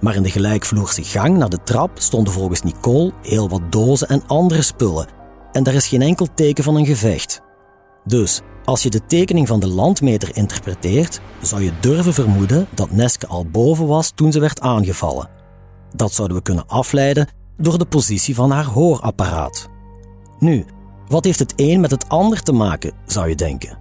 Maar 0.00 0.14
in 0.14 0.22
de 0.22 0.30
gelijkvloerse 0.30 1.04
gang 1.04 1.36
naar 1.36 1.48
de 1.48 1.62
trap 1.64 1.90
stonden 1.94 2.32
volgens 2.32 2.62
Nicole 2.62 3.12
heel 3.22 3.48
wat 3.48 3.72
dozen 3.72 4.08
en 4.08 4.26
andere 4.26 4.62
spullen. 4.62 5.08
En 5.52 5.62
daar 5.62 5.74
is 5.74 5.86
geen 5.86 6.02
enkel 6.02 6.26
teken 6.34 6.64
van 6.64 6.76
een 6.76 6.86
gevecht. 6.86 7.40
Dus, 8.04 8.40
als 8.64 8.82
je 8.82 8.90
de 8.90 9.06
tekening 9.06 9.48
van 9.48 9.60
de 9.60 9.68
landmeter 9.68 10.36
interpreteert, 10.36 11.20
zou 11.42 11.62
je 11.62 11.72
durven 11.80 12.14
vermoeden 12.14 12.66
dat 12.74 12.90
Neske 12.90 13.26
al 13.26 13.46
boven 13.46 13.86
was 13.86 14.12
toen 14.14 14.32
ze 14.32 14.40
werd 14.40 14.60
aangevallen. 14.60 15.28
Dat 15.94 16.12
zouden 16.12 16.36
we 16.36 16.42
kunnen 16.42 16.66
afleiden 16.66 17.28
door 17.56 17.78
de 17.78 17.84
positie 17.84 18.34
van 18.34 18.50
haar 18.50 18.64
hoorapparaat. 18.64 19.68
Nu, 20.38 20.64
wat 21.08 21.24
heeft 21.24 21.38
het 21.38 21.52
een 21.56 21.80
met 21.80 21.90
het 21.90 22.08
ander 22.08 22.42
te 22.42 22.52
maken, 22.52 22.92
zou 23.06 23.28
je 23.28 23.34
denken? 23.34 23.78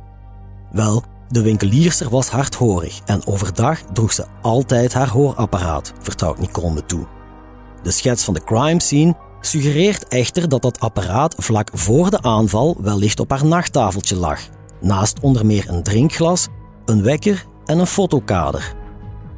Wel, 0.71 1.03
de 1.29 1.41
winkelierster 1.41 2.09
was 2.09 2.29
hardhorig 2.29 3.01
en 3.05 3.27
overdag 3.27 3.81
droeg 3.81 4.13
ze 4.13 4.25
altijd 4.41 4.93
haar 4.93 5.09
hoorapparaat, 5.09 5.93
vertrouwt 5.99 6.39
Nicole 6.39 6.73
me 6.73 6.85
toe. 6.85 7.07
De 7.83 7.91
schets 7.91 8.23
van 8.23 8.33
de 8.33 8.43
crime 8.43 8.81
scene 8.81 9.15
suggereert 9.39 10.07
echter 10.07 10.49
dat 10.49 10.61
dat 10.61 10.79
apparaat 10.79 11.35
vlak 11.37 11.69
voor 11.73 12.09
de 12.09 12.21
aanval 12.21 12.77
wellicht 12.81 13.19
op 13.19 13.29
haar 13.29 13.45
nachttafeltje 13.45 14.15
lag, 14.15 14.39
naast 14.81 15.19
onder 15.19 15.45
meer 15.45 15.69
een 15.69 15.83
drinkglas, 15.83 16.47
een 16.85 17.03
wekker 17.03 17.45
en 17.65 17.79
een 17.79 17.87
fotokader. 17.87 18.73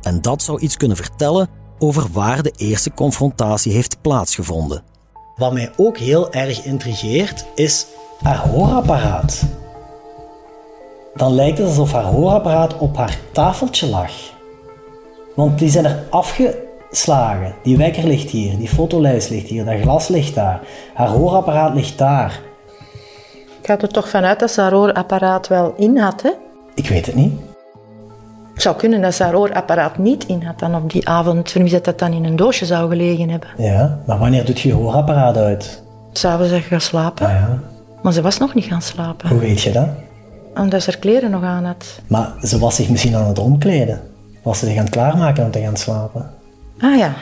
En 0.02 0.22
dat 0.22 0.42
zou 0.42 0.60
iets 0.60 0.78
kunnen 0.78 0.98
vertellen 0.98 1.50
over 1.80 2.08
waar 2.12 2.44
de 2.44 2.54
eerste 2.58 2.92
confrontatie 2.94 3.74
heeft 3.74 4.02
plaatsgevonden. 4.02 4.84
Wat 5.36 5.54
mij 5.54 5.72
ook 5.78 5.98
heel 5.98 6.32
erg 6.32 6.64
intrigeert 6.64 7.46
is 7.56 7.86
haar 8.22 8.38
hoorapparaat 8.38 9.44
dan 11.18 11.34
lijkt 11.34 11.58
het 11.58 11.68
alsof 11.68 11.92
haar 11.92 12.04
hoorapparaat 12.04 12.78
op 12.78 12.98
haar 12.98 13.18
tafeltje 13.32 13.88
lag. 13.88 14.12
Want 15.36 15.60
die 15.60 15.70
zijn 15.70 15.86
er 15.86 16.04
afgeslagen. 16.10 17.56
Die 17.64 17.78
wekker 17.78 18.04
ligt 18.04 18.30
hier, 18.30 18.58
die 18.58 18.68
fotolijst 18.68 19.30
ligt 19.30 19.48
hier, 19.48 19.66
dat 19.66 19.80
glas 19.82 20.08
ligt 20.08 20.36
daar. 20.36 20.62
Haar 20.94 21.08
hoorapparaat 21.08 21.74
ligt 21.74 21.98
daar. 21.98 22.42
Ik 23.60 23.74
ga 23.74 23.80
er 23.80 23.88
toch 23.88 24.10
vanuit 24.10 24.40
dat 24.40 24.52
ze 24.52 24.62
haar 24.62 24.74
hoorapparaat 24.74 25.48
wel 25.48 25.74
in 25.78 25.98
had, 25.98 26.22
hè? 26.22 26.32
Ik 26.76 26.90
weet 26.90 27.06
het 27.06 27.16
niet. 27.16 27.34
Het 28.58 28.66
zou 28.66 28.76
kunnen 28.76 29.02
dat 29.02 29.14
ze 29.14 29.24
haar 29.24 29.34
hoorapparaat 29.34 29.98
niet 29.98 30.26
in 30.26 30.44
had 30.44 30.60
dan 30.60 30.76
op 30.76 30.92
die 30.92 31.10
avond. 31.10 31.52
Voor 31.52 31.70
dat 31.70 31.86
dat 31.86 32.00
dan 32.00 32.14
in 32.14 32.26
een 32.26 32.36
doosje 32.36 32.66
zou 32.66 32.90
gelegen 32.90 33.30
hebben. 33.30 33.50
Ja, 33.58 34.00
maar 34.06 34.18
wanneer 34.18 34.46
doet 34.46 34.60
je 34.60 34.74
hoorapparaat 34.74 35.38
uit? 35.38 35.84
S'avonds 36.12 36.52
ze 36.52 36.62
gaan 36.62 36.82
slapen. 36.82 37.26
Ah 37.26 37.32
ja. 37.32 37.60
Maar 38.02 38.14
ze 38.14 38.22
was 38.22 38.38
nog 38.38 38.54
niet 38.54 38.66
gaan 38.66 38.82
slapen. 38.82 39.30
Hoe 39.30 39.40
weet 39.40 39.62
je 39.62 39.72
dat? 39.72 39.88
Omdat 40.56 40.84
ze 40.84 40.92
haar 40.92 41.00
kleren 41.00 41.32
nog 41.32 41.44
aan 41.44 41.66
had. 41.66 42.00
Maar 42.08 42.34
ze 42.42 42.60
was 42.60 42.76
zich 42.76 42.90
misschien 42.90 43.16
aan 43.16 43.28
het 43.28 43.40
omkleden. 43.40 44.02
Was 44.42 44.60
ze 44.60 44.66
zich 44.66 44.78
aan 44.78 44.84
het 44.84 44.94
klaarmaken 44.94 45.46
om 45.46 45.52
te 45.52 45.60
gaan 45.60 45.78
slapen? 45.78 46.30
Ah 46.80 46.98
ja. 46.98 47.14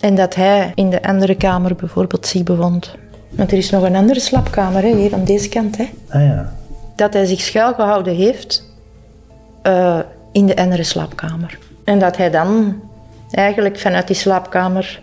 En 0.00 0.14
dat 0.14 0.34
hij 0.34 0.72
in 0.74 0.90
de 0.90 1.02
andere 1.02 1.34
kamer 1.34 1.74
bijvoorbeeld 1.74 2.26
zich 2.26 2.42
bevond. 2.42 2.94
Want 3.30 3.52
er 3.52 3.58
is 3.58 3.70
nog 3.70 3.82
een 3.82 3.96
andere 3.96 4.20
slaapkamer, 4.20 4.82
hè, 4.82 4.96
hier 4.96 5.14
aan 5.14 5.24
deze 5.24 5.48
kant. 5.48 5.76
Hè. 5.76 5.88
Ah 6.08 6.22
ja. 6.22 6.52
Dat 6.96 7.12
hij 7.12 7.24
zich 7.24 7.40
schuilgehouden 7.40 8.14
heeft 8.14 8.66
uh, 9.66 9.98
in 10.32 10.46
de 10.46 10.56
andere 10.56 10.82
slaapkamer. 10.82 11.58
En 11.84 11.98
dat 11.98 12.16
hij 12.16 12.30
dan 12.30 12.80
eigenlijk 13.30 13.78
vanuit 13.78 14.06
die 14.06 14.16
slaapkamer, 14.16 15.02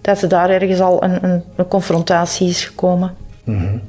dat 0.00 0.18
ze 0.18 0.26
daar 0.26 0.50
ergens 0.50 0.80
al 0.80 1.04
een, 1.04 1.24
een, 1.24 1.44
een 1.56 1.68
confrontatie 1.68 2.48
is 2.48 2.64
gekomen. 2.64 3.16
Mm 3.44 3.80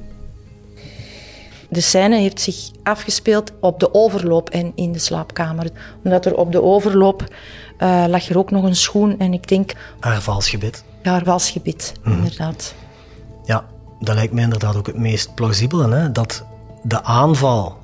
de 1.75 1.81
scène 1.81 2.17
heeft 2.17 2.41
zich 2.41 2.69
afgespeeld 2.83 3.51
op 3.59 3.79
de 3.79 3.93
overloop 3.93 4.49
en 4.49 4.71
in 4.75 4.91
de 4.91 4.99
slaapkamer. 4.99 5.69
Omdat 6.03 6.25
er 6.25 6.35
op 6.35 6.51
de 6.51 6.61
overloop 6.61 7.23
uh, 7.79 8.03
lag 8.07 8.29
er 8.29 8.37
ook 8.37 8.51
nog 8.51 8.63
een 8.63 8.75
schoen 8.75 9.19
en 9.19 9.33
ik 9.33 9.47
denk... 9.47 9.73
Haar 9.99 10.21
valsgebit. 10.21 10.83
Ja, 11.03 11.11
haar 11.11 11.23
valsgebit, 11.23 11.93
mm. 12.03 12.13
inderdaad. 12.13 12.73
Ja, 13.43 13.65
dat 13.99 14.15
lijkt 14.15 14.33
me 14.33 14.41
inderdaad 14.41 14.75
ook 14.75 14.87
het 14.87 14.97
meest 14.97 15.35
plausibele. 15.35 15.95
Hè? 15.95 16.11
Dat 16.11 16.45
de 16.83 17.03
aanval 17.03 17.77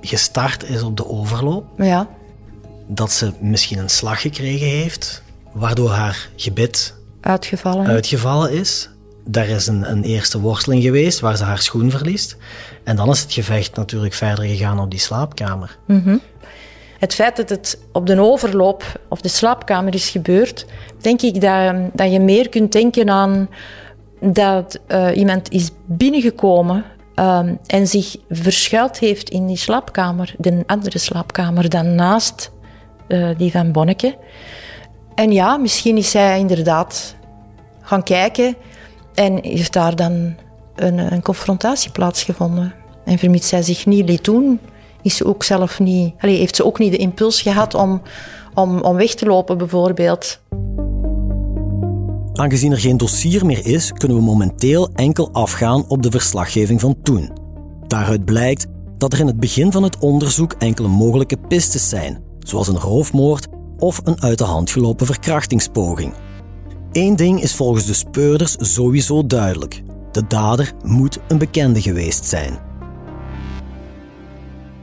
gestart 0.00 0.68
is 0.68 0.82
op 0.82 0.96
de 0.96 1.08
overloop. 1.08 1.64
Ja. 1.76 2.06
Dat 2.86 3.12
ze 3.12 3.32
misschien 3.40 3.78
een 3.78 3.88
slag 3.88 4.20
gekregen 4.20 4.66
heeft, 4.66 5.22
waardoor 5.52 5.90
haar 5.90 6.28
gebit 6.36 6.94
uitgevallen, 7.20 7.86
uitgevallen 7.86 8.52
is. 8.52 8.88
Daar 9.24 9.48
is 9.48 9.66
een, 9.66 9.90
een 9.90 10.04
eerste 10.04 10.40
worsteling 10.40 10.82
geweest 10.82 11.20
waar 11.20 11.36
ze 11.36 11.44
haar 11.44 11.58
schoen 11.58 11.90
verliest. 11.90 12.36
En 12.84 12.96
dan 12.96 13.08
is 13.10 13.20
het 13.20 13.32
gevecht 13.32 13.76
natuurlijk 13.76 14.14
verder 14.14 14.44
gegaan 14.44 14.80
op 14.80 14.90
die 14.90 15.00
slaapkamer. 15.00 15.78
Mm 15.86 16.20
Het 16.98 17.14
feit 17.14 17.36
dat 17.36 17.48
het 17.48 17.78
op 17.92 18.06
de 18.06 18.20
overloop 18.20 19.00
of 19.08 19.20
de 19.20 19.28
slaapkamer 19.28 19.94
is 19.94 20.08
gebeurd, 20.08 20.66
denk 21.00 21.22
ik 21.22 21.40
dat, 21.40 21.74
dat 21.92 22.12
je 22.12 22.20
meer 22.20 22.48
kunt 22.48 22.72
denken 22.72 23.10
aan 23.10 23.48
dat 24.20 24.78
uh, 24.88 25.16
iemand 25.16 25.50
is 25.50 25.70
binnengekomen 25.86 26.84
um, 27.16 27.58
en 27.66 27.86
zich 27.86 28.16
verschuild 28.30 28.98
heeft 28.98 29.30
in 29.30 29.46
die 29.46 29.56
slaapkamer, 29.56 30.34
de 30.38 30.62
andere 30.66 30.98
slaapkamer 30.98 31.68
dan 31.68 31.94
naast 31.94 32.50
uh, 33.08 33.28
die 33.36 33.50
van 33.50 33.72
Bonneke. 33.72 34.16
En 35.14 35.32
ja, 35.32 35.56
misschien 35.56 35.96
is 35.96 36.12
hij 36.12 36.38
inderdaad 36.38 37.16
gaan 37.80 38.02
kijken 38.02 38.56
en 39.14 39.38
heeft 39.42 39.72
daar 39.72 39.96
dan 39.96 40.34
een, 40.74 41.12
een 41.12 41.22
confrontatie 41.22 41.90
plaatsgevonden. 41.90 42.74
En 43.04 43.18
vermits 43.18 43.48
zij 43.48 43.62
zich 43.62 43.86
niet 43.86 44.08
liet 44.08 44.24
doen, 44.24 44.60
is 45.02 45.16
ze 45.16 45.24
ook 45.24 45.44
zelf 45.44 45.80
niet, 45.80 46.14
allez, 46.18 46.38
heeft 46.38 46.56
ze 46.56 46.64
ook 46.64 46.78
niet 46.78 46.90
de 46.90 46.96
impuls 46.96 47.42
gehad 47.42 47.74
om, 47.74 48.02
om, 48.54 48.80
om 48.80 48.96
weg 48.96 49.14
te 49.14 49.26
lopen, 49.26 49.58
bijvoorbeeld. 49.58 50.40
Aangezien 52.32 52.72
er 52.72 52.80
geen 52.80 52.96
dossier 52.96 53.46
meer 53.46 53.66
is, 53.66 53.92
kunnen 53.92 54.16
we 54.16 54.22
momenteel 54.22 54.90
enkel 54.94 55.28
afgaan 55.32 55.84
op 55.88 56.02
de 56.02 56.10
verslaggeving 56.10 56.80
van 56.80 56.96
toen. 57.02 57.30
Daaruit 57.86 58.24
blijkt 58.24 58.66
dat 58.98 59.12
er 59.12 59.20
in 59.20 59.26
het 59.26 59.40
begin 59.40 59.72
van 59.72 59.82
het 59.82 59.98
onderzoek 59.98 60.52
enkele 60.58 60.88
mogelijke 60.88 61.36
pistes 61.48 61.88
zijn, 61.88 62.22
zoals 62.48 62.68
een 62.68 62.78
roofmoord 62.78 63.46
of 63.78 64.00
een 64.04 64.22
uit 64.22 64.38
de 64.38 64.44
hand 64.44 64.70
gelopen 64.70 65.06
verkrachtingspoging. 65.06 66.14
Eén 66.92 67.16
ding 67.16 67.42
is 67.42 67.54
volgens 67.54 67.86
de 67.86 67.94
speurders 67.94 68.56
sowieso 68.58 69.26
duidelijk. 69.26 69.82
De 70.12 70.26
dader 70.26 70.72
moet 70.82 71.18
een 71.28 71.38
bekende 71.38 71.82
geweest 71.82 72.24
zijn. 72.24 72.58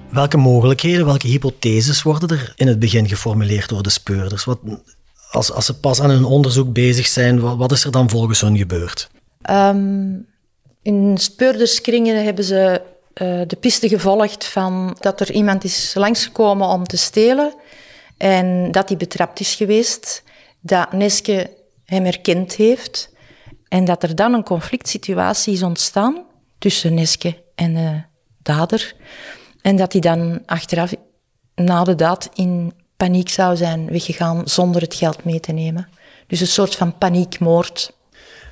Welke 0.09 0.37
mogelijkheden, 0.37 1.05
welke 1.05 1.27
hypotheses 1.27 2.03
worden 2.03 2.29
er 2.29 2.53
in 2.55 2.67
het 2.67 2.79
begin 2.79 3.07
geformuleerd 3.07 3.69
door 3.69 3.83
de 3.83 3.89
speurders? 3.89 4.43
Wat, 4.43 4.59
als, 5.31 5.51
als 5.51 5.65
ze 5.65 5.79
pas 5.79 6.01
aan 6.01 6.09
hun 6.09 6.25
onderzoek 6.25 6.73
bezig 6.73 7.07
zijn, 7.07 7.39
wat, 7.39 7.57
wat 7.57 7.71
is 7.71 7.83
er 7.83 7.91
dan 7.91 8.09
volgens 8.09 8.41
hun 8.41 8.57
gebeurd? 8.57 9.09
Um, 9.49 10.25
in 10.81 11.17
speurderskringen 11.17 12.23
hebben 12.23 12.43
ze 12.43 12.81
uh, 13.21 13.41
de 13.47 13.55
piste 13.59 13.87
gevolgd 13.87 14.45
van 14.45 14.97
dat 14.99 15.19
er 15.19 15.31
iemand 15.31 15.63
is 15.63 15.93
langsgekomen 15.93 16.67
om 16.67 16.83
te 16.83 16.97
stelen 16.97 17.53
en 18.17 18.71
dat 18.71 18.89
hij 18.89 18.97
betrapt 18.97 19.39
is 19.39 19.55
geweest, 19.55 20.23
dat 20.59 20.91
Neske 20.91 21.49
hem 21.85 22.05
erkend 22.05 22.55
heeft 22.55 23.09
en 23.67 23.85
dat 23.85 24.03
er 24.03 24.15
dan 24.15 24.33
een 24.33 24.43
conflict 24.43 24.87
situatie 24.87 25.53
is 25.53 25.63
ontstaan 25.63 26.25
tussen 26.57 26.93
Neske 26.93 27.43
en 27.55 27.73
de 27.73 28.01
dader. 28.41 28.95
En 29.61 29.75
dat 29.75 29.91
hij 29.91 30.01
dan 30.01 30.41
achteraf, 30.45 30.93
na 31.55 31.83
de 31.83 31.95
daad, 31.95 32.29
in 32.33 32.73
paniek 32.97 33.29
zou 33.29 33.55
zijn 33.55 33.87
weggegaan 33.91 34.41
zonder 34.47 34.81
het 34.81 34.95
geld 34.95 35.23
mee 35.23 35.39
te 35.39 35.51
nemen. 35.51 35.89
Dus 36.27 36.39
een 36.39 36.47
soort 36.47 36.75
van 36.75 36.97
paniekmoord. 36.97 37.93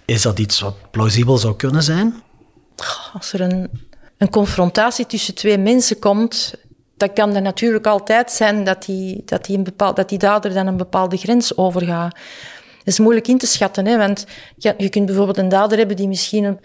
Is 0.05 0.21
dat 0.21 0.39
iets 0.39 0.59
wat 0.59 0.91
plausibel 0.91 1.37
zou 1.37 1.55
kunnen 1.55 1.83
zijn? 1.83 2.23
Als 3.13 3.33
er 3.33 3.41
een, 3.41 3.69
een 4.21 4.29
confrontatie 4.29 5.05
tussen 5.05 5.35
twee 5.35 5.57
mensen 5.57 5.99
komt, 5.99 6.53
dat 6.97 7.13
kan 7.13 7.35
er 7.35 7.41
natuurlijk 7.41 7.87
altijd 7.87 8.31
zijn 8.31 8.63
dat 8.63 8.85
die, 8.85 9.21
dat 9.25 9.45
die, 9.45 9.57
een 9.57 9.63
bepaald, 9.63 9.95
dat 9.95 10.09
die 10.09 10.17
dader 10.17 10.53
dan 10.53 10.67
een 10.67 10.77
bepaalde 10.77 11.17
grens 11.17 11.57
overgaat. 11.57 12.13
Dat 12.77 12.93
is 12.93 12.99
moeilijk 12.99 13.27
in 13.27 13.37
te 13.37 13.47
schatten, 13.47 13.85
hè, 13.85 13.97
want 13.97 14.25
je, 14.57 14.89
kunt 14.89 15.05
bijvoorbeeld 15.05 15.37
een 15.37 15.49
dader 15.49 15.77
hebben 15.77 15.95
die 15.95 16.07
misschien 16.07 16.43
een, 16.43 16.59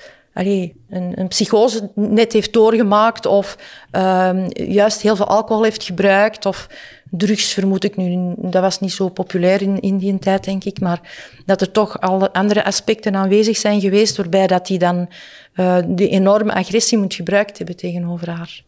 een, 0.90 1.12
een 1.14 1.28
psychose 1.28 1.90
net 1.94 2.32
heeft 2.32 2.52
doorgemaakt 2.52 3.26
of 3.26 3.56
um, 3.92 4.46
juist 4.52 5.00
heel 5.00 5.16
veel 5.16 5.28
alcohol 5.28 5.62
heeft 5.62 5.82
gebruikt 5.82 6.46
of 6.46 6.66
drugs 7.10 7.52
vermoed 7.52 7.84
ik 7.84 7.96
nu. 7.96 8.34
Dat 8.36 8.62
was 8.62 8.80
niet 8.80 8.92
zo 8.92 9.08
populair 9.08 9.62
in, 9.62 9.80
in 9.80 9.98
die 9.98 10.18
tijd, 10.18 10.44
denk 10.44 10.64
ik, 10.64 10.80
maar 10.80 11.00
dat 11.46 11.60
er 11.60 11.70
toch 11.70 12.00
alle 12.00 12.32
andere 12.32 12.64
aspecten 12.64 13.16
aanwezig 13.16 13.56
zijn 13.56 13.80
geweest 13.80 14.16
waarbij 14.16 14.46
dat 14.46 14.68
hij 14.68 14.78
dan 14.78 15.08
uh, 15.54 15.78
die 15.86 16.08
enorme 16.08 16.54
agressie 16.54 16.98
moet 16.98 17.14
gebruikt 17.14 17.58
hebben 17.58 17.76
tegenover 17.76 18.30
haar. 18.30 18.62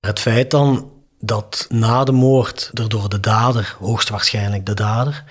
Het 0.00 0.18
feit 0.18 0.50
dan 0.50 0.90
dat 1.20 1.66
na 1.68 2.04
de 2.04 2.12
moord 2.12 2.70
er 2.74 2.88
door 2.88 3.08
de 3.08 3.20
dader, 3.20 3.76
hoogstwaarschijnlijk 3.78 4.66
de 4.66 4.74
dader, 4.74 5.24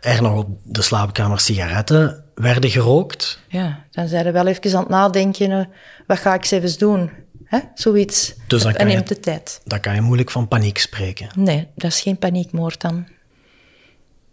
er 0.00 0.22
nog 0.22 0.38
op 0.38 0.48
de 0.62 0.82
slaapkamer 0.82 1.40
sigaretten 1.40 2.24
werden 2.34 2.70
gerookt. 2.70 3.38
Ja, 3.48 3.84
dan 3.90 4.08
zijn 4.08 4.24
we 4.24 4.30
wel 4.30 4.46
even 4.46 4.74
aan 4.74 4.80
het 4.80 4.88
nadenken, 4.88 5.50
uh, 5.50 5.64
wat 6.06 6.18
ga 6.18 6.34
ik 6.34 6.50
eens 6.50 6.78
doen? 6.78 7.10
Hè? 7.54 7.60
Zoiets. 7.74 8.34
Dus 8.46 8.62
dan 8.62 8.74
en 8.74 8.86
neemt 8.86 9.08
de 9.08 9.20
tijd. 9.20 9.60
Dan 9.64 9.80
kan 9.80 9.94
je 9.94 10.00
moeilijk 10.00 10.30
van 10.30 10.48
paniek 10.48 10.78
spreken. 10.78 11.28
Nee, 11.36 11.68
dat 11.74 11.90
is 11.90 12.00
geen 12.00 12.18
paniekmoord 12.18 12.80
dan. 12.80 13.06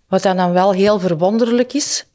Wat 0.07 0.21
dan, 0.23 0.37
dan 0.37 0.51
wel 0.51 0.71
heel 0.71 0.99
verwonderlijk 0.99 1.73
is, 1.73 2.05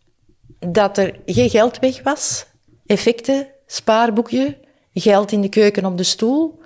dat 0.58 0.98
er 0.98 1.14
geen 1.26 1.50
geld 1.50 1.78
weg 1.78 2.02
was. 2.02 2.46
Effecten, 2.86 3.46
spaarboekje, 3.66 4.56
geld 4.94 5.32
in 5.32 5.40
de 5.40 5.48
keuken 5.48 5.84
op 5.84 5.96
de 5.96 6.02
stoel, 6.02 6.60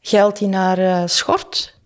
geld 0.00 0.40
in 0.40 0.52
haar 0.52 0.78
uh, 0.78 1.02
schort, 1.06 1.78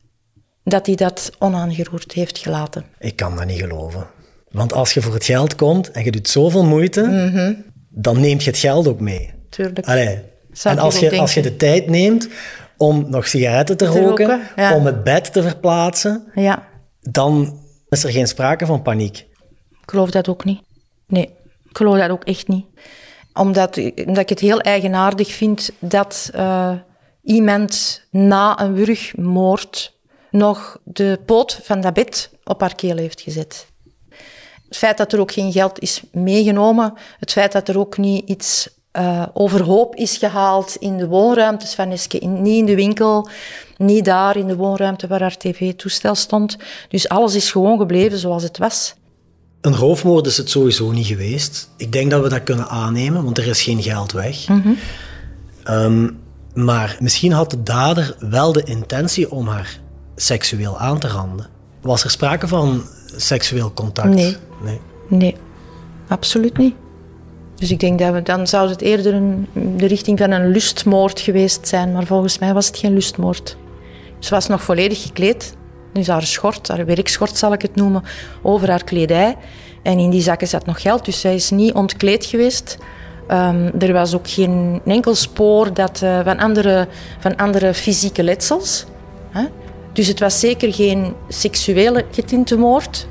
dat 0.64 0.86
hij 0.86 0.94
dat 0.94 1.30
onaangeroerd 1.38 2.12
heeft 2.12 2.38
gelaten. 2.38 2.84
Ik 2.98 3.16
kan 3.16 3.36
dat 3.36 3.46
niet 3.46 3.60
geloven. 3.60 4.06
Want 4.50 4.72
als 4.72 4.94
je 4.94 5.00
voor 5.02 5.14
het 5.14 5.24
geld 5.24 5.54
komt 5.54 5.90
en 5.90 6.04
je 6.04 6.10
doet 6.10 6.28
zoveel 6.28 6.64
moeite, 6.64 7.00
Mhm. 7.02 7.54
dan 7.88 8.20
neemt 8.20 8.42
je 8.44 8.50
het 8.50 8.58
geld 8.58 8.88
ook 8.88 9.00
mee. 9.00 9.32
Tuurlijk. 9.48 9.86
Allee. 9.86 10.22
Zou 10.60 10.76
En 10.76 10.82
als 10.82 10.94
je, 10.94 11.00
denken. 11.00 11.18
als 11.18 11.34
je 11.34 11.42
de 11.42 11.56
tijd 11.56 11.86
neemt 11.86 12.28
om 12.76 13.06
nog 13.10 13.26
sigaretten 13.26 13.76
te, 13.76 13.84
Te 13.84 14.00
roken, 14.00 14.26
roken, 14.26 14.40
ja. 14.56 14.74
om 14.74 14.86
het 14.86 15.04
bed 15.04 15.32
te 15.32 15.42
verplaatsen, 15.42 16.30
Ja, 16.34 16.68
dan 17.00 17.58
is 17.88 18.04
er 18.04 18.10
geen 18.10 18.26
sprake 18.28 18.66
van 18.66 18.82
paniek. 18.82 19.16
ik 19.82 19.90
geloof 19.90 20.10
dat 20.10 20.28
ook 20.28 20.44
niet. 20.44 20.60
Nee, 21.06 21.24
ik 21.70 21.76
geloof 21.76 21.98
dat 21.98 22.10
ook 22.10 22.24
echt 22.24 22.48
niet. 22.48 22.64
Omdat, 23.34 23.76
omdat 24.06 24.18
ik 24.22 24.28
het 24.28 24.40
heel 24.40 24.60
eigenaardig 24.60 25.32
vind 25.32 25.70
dat 25.78 26.30
eh, 26.34 26.72
iemand 27.22 28.02
na 28.10 28.60
een 28.60 28.74
wurgmoord 28.74 29.98
nog 30.30 30.78
de 30.84 31.20
poot 31.26 31.60
van 31.62 31.80
dat 31.80 31.92
bed 31.94 32.30
op 32.44 32.60
haar 32.60 32.74
keel 32.74 32.96
heeft 32.96 33.20
gezet. 33.20 33.66
Het 34.68 34.76
feit 34.78 34.96
dat 34.96 35.12
er 35.12 35.20
ook 35.20 35.32
geen 35.32 35.52
geld 35.52 35.78
is 35.80 36.02
meegenomen, 36.12 36.94
het 37.18 37.32
feit 37.32 37.52
dat 37.52 37.68
er 37.68 37.78
ook 37.78 37.96
niet 37.98 38.28
iets 38.28 38.78
eh, 38.90 39.22
overhoop 39.32 39.94
is 39.94 40.16
gehaald 40.16 40.76
in 40.76 40.96
de 40.96 41.06
woonruimtes 41.06 41.74
van 41.74 41.90
Eske, 41.90 42.18
in, 42.18 42.42
niet 42.42 42.58
in 42.58 42.66
de 42.66 42.74
winkel, 42.74 43.28
niet 43.76 44.04
daar 44.04 44.36
in 44.36 44.46
de 44.46 44.56
woonruimte 44.56 45.06
waar 45.06 45.20
haar 45.20 45.36
tv-toestel 45.36 46.14
stond. 46.14 46.56
Dus 46.88 47.08
alles 47.08 47.34
is 47.34 47.50
gewoon 47.50 47.78
gebleven 47.78 48.18
zoals 48.18 48.42
het 48.42 48.58
was. 48.58 48.94
Een 49.60 49.74
roofmoord 49.74 50.26
is 50.26 50.36
het 50.36 50.50
sowieso 50.50 50.90
niet 50.90 51.06
geweest. 51.06 51.70
Ik 51.76 51.92
denk 51.92 52.10
dat 52.10 52.22
we 52.22 52.28
dat 52.28 52.42
kunnen 52.42 52.68
aannemen, 52.68 53.24
want 53.24 53.38
er 53.38 53.46
is 53.46 53.62
geen 53.62 53.82
geld 53.82 54.12
weg. 54.12 54.46
Ehm, 55.64 56.10
maar 56.54 56.96
misschien 57.00 57.32
had 57.32 57.50
de 57.50 57.62
dader 57.62 58.16
wel 58.18 58.52
de 58.52 58.62
intentie 58.62 59.30
om 59.30 59.48
haar 59.48 59.80
seksueel 60.16 60.78
aan 60.78 60.98
te 60.98 61.08
randen. 61.08 61.46
Was 61.80 62.04
er 62.04 62.10
sprake 62.10 62.48
van 62.48 62.82
seksueel 63.16 63.72
contact? 63.72 64.14
Nee. 64.14 64.36
nee. 64.62 64.80
Nee, 65.08 65.36
absoluut 66.08 66.56
niet. 66.56 66.74
Dus 67.60 67.70
ik 67.70 67.80
denk 67.80 67.98
dat 67.98 68.12
we, 68.12 68.22
dan 68.22 68.46
zou 68.46 68.68
het 68.68 68.80
eerder 68.80 69.14
een, 69.14 69.48
de 69.76 69.86
richting 69.86 70.18
van 70.18 70.30
een 70.30 70.50
lustmoord 70.50 71.20
geweest 71.20 71.68
zijn. 71.68 71.92
Maar 71.92 72.06
volgens 72.06 72.38
mij 72.38 72.54
was 72.54 72.66
het 72.66 72.78
geen 72.78 72.92
lustmoord. 72.92 73.56
Ze 74.18 74.30
was 74.30 74.46
nog 74.46 74.62
volledig 74.62 75.02
gekleed. 75.02 75.56
Dus 75.92 76.06
haar 76.06 76.22
schort, 76.22 76.68
haar 76.68 76.86
werkschort 76.86 77.36
zal 77.36 77.52
ik 77.52 77.62
het 77.62 77.74
noemen, 77.74 78.02
over 78.42 78.70
haar 78.70 78.84
kledij. 78.84 79.36
En 79.82 79.98
in 79.98 80.10
die 80.10 80.22
zakken 80.22 80.48
zat 80.48 80.66
nog 80.66 80.82
geld, 80.82 81.04
dus 81.04 81.20
zij 81.20 81.34
is 81.34 81.50
niet 81.50 81.72
ontkleed 81.74 82.26
geweest. 82.26 82.78
Ehm, 83.26 83.70
er 83.78 83.92
was 83.92 84.14
ook 84.14 84.28
geen 84.28 84.80
enkel 84.84 85.14
spoor 85.14 85.74
dat, 85.74 86.02
eh, 86.02 86.20
van, 86.24 86.38
andere, 86.38 86.88
van 87.18 87.36
andere 87.36 87.74
fysieke 87.74 88.22
letsels. 88.22 88.84
Hè? 89.30 89.44
Dus 89.92 90.06
het 90.06 90.20
was 90.20 90.40
zeker 90.40 90.74
geen 90.74 91.14
seksuele 91.28 92.04
getinte 92.10 92.56
moord. 92.56 93.06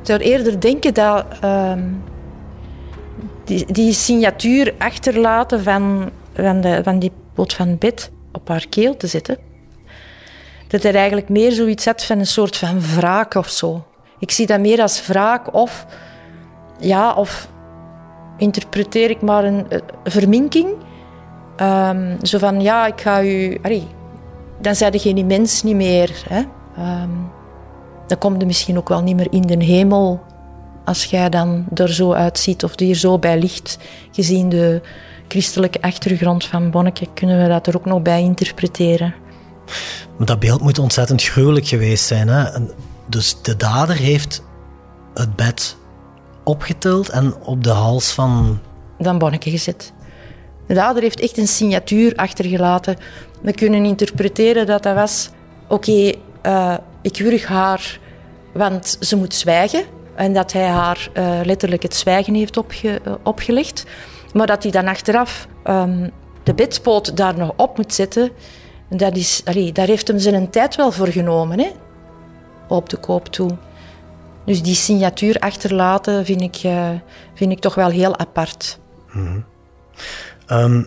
Ik 0.00 0.06
zou 0.06 0.20
eerder 0.20 0.60
denken 0.60 0.94
dat 0.94 1.24
ehm, 1.40 1.80
die, 3.50 3.72
die 3.72 3.92
signatuur 3.92 4.74
achterlaten 4.78 5.62
van, 5.62 6.10
van, 6.34 6.60
de, 6.60 6.80
van 6.82 6.98
die 6.98 7.12
poot 7.34 7.52
van 7.52 7.78
bed 7.78 8.10
op 8.32 8.48
haar 8.48 8.66
keel 8.68 8.96
te 8.96 9.06
zetten. 9.06 9.38
Dat 10.68 10.84
er 10.84 10.94
eigenlijk 10.94 11.28
meer 11.28 11.52
zoiets 11.52 11.84
had 11.84 12.04
van 12.04 12.18
een 12.18 12.26
soort 12.26 12.56
van 12.56 12.80
wraak 12.80 13.34
of 13.34 13.48
zo. 13.48 13.84
Ik 14.18 14.30
zie 14.30 14.46
dat 14.46 14.60
meer 14.60 14.80
als 14.80 15.06
wraak 15.06 15.54
of, 15.54 15.86
ja, 16.78 17.14
of 17.14 17.48
interpreteer 18.36 19.10
ik 19.10 19.22
maar 19.22 19.44
een, 19.44 19.66
verminking. 20.04 20.68
Ehm, 21.56 22.24
zo 22.24 22.38
van, 22.38 22.60
ja, 22.60 22.86
ik 22.86 23.00
ga 23.00 23.22
u... 23.22 23.60
Dan 24.60 24.74
zijn 24.74 24.92
er 24.92 25.00
geen 25.00 25.26
mens 25.26 25.62
niet 25.62 25.76
meer. 25.76 26.22
Hè? 26.28 26.42
Ehm, 26.76 27.10
dan 28.06 28.18
kom 28.18 28.38
je 28.38 28.46
misschien 28.46 28.78
ook 28.78 28.88
wel 28.88 29.02
niet 29.02 29.16
meer 29.16 29.32
in 29.32 29.42
de 29.42 29.64
hemel 29.64 30.20
als 30.84 31.04
jij 31.04 31.28
dan 31.28 31.66
er 31.74 31.92
zo 31.92 32.12
uitziet 32.12 32.64
of 32.64 32.74
die 32.74 32.90
er 32.90 32.96
zo 32.96 33.18
bij 33.18 33.38
ligt. 33.38 33.78
Gezien 34.10 34.48
de 34.48 34.80
christelijke 35.28 35.82
achtergrond 35.82 36.44
van 36.44 36.70
Bonneke 36.70 37.06
kunnen 37.14 37.42
we 37.42 37.48
dat 37.48 37.66
er 37.66 37.76
ook 37.76 37.84
nog 37.84 38.02
bij 38.02 38.22
interpreteren. 38.22 39.14
Maar 40.16 40.26
dat 40.26 40.38
beeld 40.38 40.60
moet 40.60 40.78
ontzettend 40.78 41.22
gruwelijk 41.22 41.66
geweest 41.66 42.04
zijn. 42.04 42.28
Hè? 42.28 42.42
En 42.42 42.70
dus 43.06 43.42
de 43.42 43.56
dader 43.56 43.96
heeft 43.96 44.42
het 45.14 45.36
bed 45.36 45.76
opgetild 46.44 47.08
en 47.08 47.34
op 47.42 47.64
de 47.64 47.70
hals 47.70 48.12
van... 48.12 48.60
Dan 48.98 49.18
Bonneke 49.18 49.50
gezet. 49.50 49.92
De 50.66 50.74
dader 50.74 51.02
heeft 51.02 51.20
echt 51.20 51.38
een 51.38 51.48
signatuur 51.48 52.14
achtergelaten. 52.14 52.96
We 53.42 53.52
kunnen 53.52 53.84
interpreteren 53.84 54.66
dat 54.66 54.82
dat 54.82 54.94
was... 54.94 55.30
Oké, 55.68 56.12
eh, 56.42 56.76
ik 57.02 57.18
wurg 57.18 57.46
haar, 57.46 57.98
want 58.52 58.96
ze 59.00 59.16
moet 59.16 59.34
zwijgen. 59.34 59.84
En 60.20 60.32
dat 60.32 60.52
hij 60.52 60.66
haar 60.66 61.08
eh, 61.12 61.40
letterlijk 61.44 61.82
het 61.82 61.94
zwijgen 61.94 62.34
heeft 62.34 62.56
opge- 62.56 63.00
eh, 63.04 63.14
opgelegd. 63.22 63.84
Maar 64.32 64.46
dat 64.46 64.62
hij 64.62 64.72
dan 64.72 64.88
achteraf 64.88 65.48
ehm, 65.64 66.08
de 66.42 66.54
bedspoot 66.54 67.16
daar 67.16 67.36
nog 67.38 67.52
op 67.56 67.76
moet 67.76 67.94
zetten... 67.94 68.30
Dat 68.88 69.16
is, 69.16 69.42
allee, 69.44 69.72
daar 69.72 69.86
heeft 69.86 70.08
hem 70.08 70.18
zijn 70.18 70.50
tijd 70.50 70.76
wel 70.76 70.92
voor 70.92 71.06
genomen, 71.06 71.58
hè? 71.58 71.70
op 72.68 72.88
de 72.88 72.96
koop 72.96 73.26
toe. 73.26 73.50
Dus 74.44 74.62
die 74.62 74.74
signatuur 74.74 75.38
achterlaten 75.38 76.24
vind 76.24 76.40
ik, 76.40 76.56
eh, 76.56 76.90
vind 77.34 77.52
ik 77.52 77.60
toch 77.60 77.74
wel 77.74 77.88
heel 77.88 78.18
apart. 78.18 78.78
Ehm, 80.46 80.84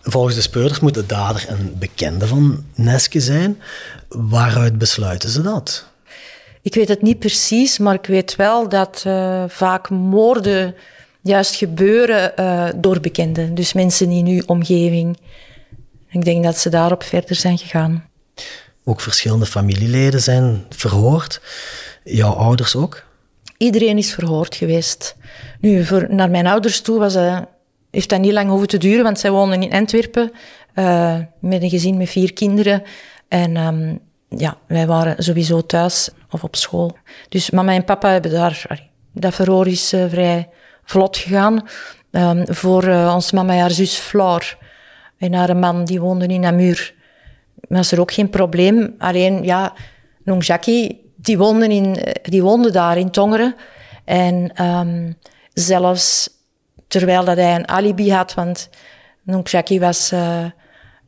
volgens 0.00 0.34
de 0.34 0.40
speurders 0.40 0.80
moet 0.80 0.94
de 0.94 1.06
dader 1.06 1.46
een 1.48 1.76
bekende 1.78 2.26
van 2.26 2.64
Neske 2.74 3.20
zijn. 3.20 3.60
Waaruit 4.08 4.78
besluiten 4.78 5.28
ze 5.28 5.42
dat? 5.42 5.94
Ik 6.66 6.74
weet 6.74 6.88
het 6.88 7.02
niet 7.02 7.18
precies, 7.18 7.78
maar 7.78 7.94
ik 7.94 8.06
weet 8.06 8.36
wel 8.36 8.68
dat 8.68 9.02
eh, 9.06 9.44
vaak 9.48 9.90
moorden 9.90 10.74
juist 11.20 11.54
gebeuren 11.54 12.36
eh, 12.36 12.68
door 12.76 13.00
bekenden. 13.00 13.54
Dus 13.54 13.72
mensen 13.72 14.10
in 14.10 14.26
uw 14.26 14.42
omgeving. 14.46 15.18
Ik 16.10 16.24
denk 16.24 16.44
dat 16.44 16.58
ze 16.58 16.68
daarop 16.68 17.02
verder 17.02 17.36
zijn 17.36 17.58
gegaan. 17.58 18.08
Ook 18.84 19.00
verschillende 19.00 19.46
familieleden 19.46 20.20
zijn 20.20 20.64
verhoord. 20.70 21.40
Jouw 22.04 22.32
ouders 22.32 22.76
ook? 22.76 23.04
Iedereen 23.56 23.98
is 23.98 24.14
verhoord 24.14 24.54
geweest. 24.54 25.16
Nu, 25.60 25.84
voor, 25.84 26.06
naar 26.10 26.30
mijn 26.30 26.46
ouders 26.46 26.80
toe 26.80 26.98
was, 26.98 27.14
eh, 27.14 27.38
heeft 27.90 28.08
dat 28.08 28.20
niet 28.20 28.32
lang 28.32 28.48
hoeven 28.48 28.68
te 28.68 28.78
duren, 28.78 29.04
want 29.04 29.18
zij 29.18 29.30
woonden 29.30 29.62
in 29.62 29.72
Antwerpen 29.72 30.32
eh, 30.74 31.18
met 31.40 31.62
een 31.62 31.70
gezin 31.70 31.96
met 31.96 32.08
vier 32.08 32.32
kinderen. 32.32 32.82
En 33.28 33.56
ehm, 33.56 33.94
ja, 34.36 34.56
wij 34.66 34.86
waren 34.86 35.22
sowieso 35.22 35.66
thuis 35.66 36.10
of 36.30 36.44
op 36.44 36.56
school. 36.56 36.96
Dus 37.28 37.50
mama 37.50 37.72
en 37.72 37.84
papa 37.84 38.10
hebben 38.10 38.30
daar... 38.30 38.84
Dat 39.12 39.34
verhoor 39.34 39.66
is 39.66 39.92
eh, 39.92 40.04
vrij 40.08 40.48
vlot 40.84 41.16
gegaan. 41.16 41.68
Ehm, 42.10 42.44
voor 42.52 42.84
eh, 42.84 43.12
ons 43.14 43.32
mama 43.32 43.52
en 43.52 43.60
haar 43.60 43.70
zus 43.70 43.94
Floor 43.94 44.58
en 45.18 45.32
haar 45.32 45.56
man, 45.56 45.84
die 45.84 46.00
woonden 46.00 46.30
in 46.30 46.40
Namur, 46.40 46.94
was 47.68 47.92
er 47.92 48.00
ook 48.00 48.12
geen 48.12 48.30
probleem. 48.30 48.94
Alleen, 48.98 49.44
ja, 49.44 49.72
Nong 50.24 50.44
Jackie, 50.44 51.12
die 51.16 51.38
woonde, 51.38 51.68
in, 51.68 51.96
eh, 51.96 52.12
die 52.22 52.42
woonde 52.42 52.70
daar 52.70 52.98
in 52.98 53.10
Tongeren. 53.10 53.54
En 54.04 54.50
ehm, 54.54 55.12
zelfs 55.52 56.30
terwijl 56.88 57.24
dat 57.24 57.36
hij 57.36 57.54
een 57.54 57.68
alibi 57.68 58.12
had, 58.12 58.34
want 58.34 58.68
Nong 59.22 59.48
Jackie 59.48 59.80
was, 59.80 60.12
eh, 60.12 60.44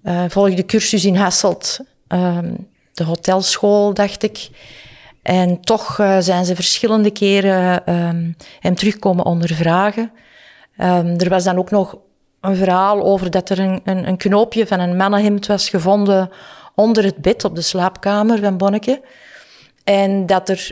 Uh, 0.03 0.25
volgde 0.29 0.65
cursus 0.65 1.05
in 1.05 1.17
Hasselt, 1.17 1.79
ehm, 2.09 2.55
de 2.99 3.05
hotelschool, 3.05 3.95
dacht 3.95 4.23
ik. 4.23 4.49
En 5.23 5.61
toch 5.61 5.99
uh, 5.99 6.17
zijn 6.19 6.45
ze 6.45 6.55
verschillende 6.55 7.11
keren 7.11 7.95
um, 7.95 8.37
hem 8.61 8.75
terugkomen 8.75 9.25
ondervragen. 9.25 10.11
Um, 10.79 11.19
er 11.19 11.29
was 11.29 11.45
dan 11.45 11.59
ook 11.59 11.71
nog 11.71 11.97
een 12.41 12.57
verhaal 12.57 13.03
over 13.03 13.31
dat 13.31 13.51
er 13.51 13.59
een, 13.59 13.81
een, 13.85 14.09
een, 14.09 14.17
knoopje 14.17 14.67
van 14.67 14.81
een 14.81 14.97
mannenhemd 14.97 15.47
was 15.47 15.69
gevonden 15.69 16.31
onder 16.75 17.05
het 17.05 17.17
bed 17.17 17.45
op 17.45 17.55
de 17.55 17.61
slaapkamer 17.61 18.39
van 18.39 18.57
Bonneke. 18.57 19.01
En 19.85 20.27
dat, 20.27 20.49
er, 20.49 20.71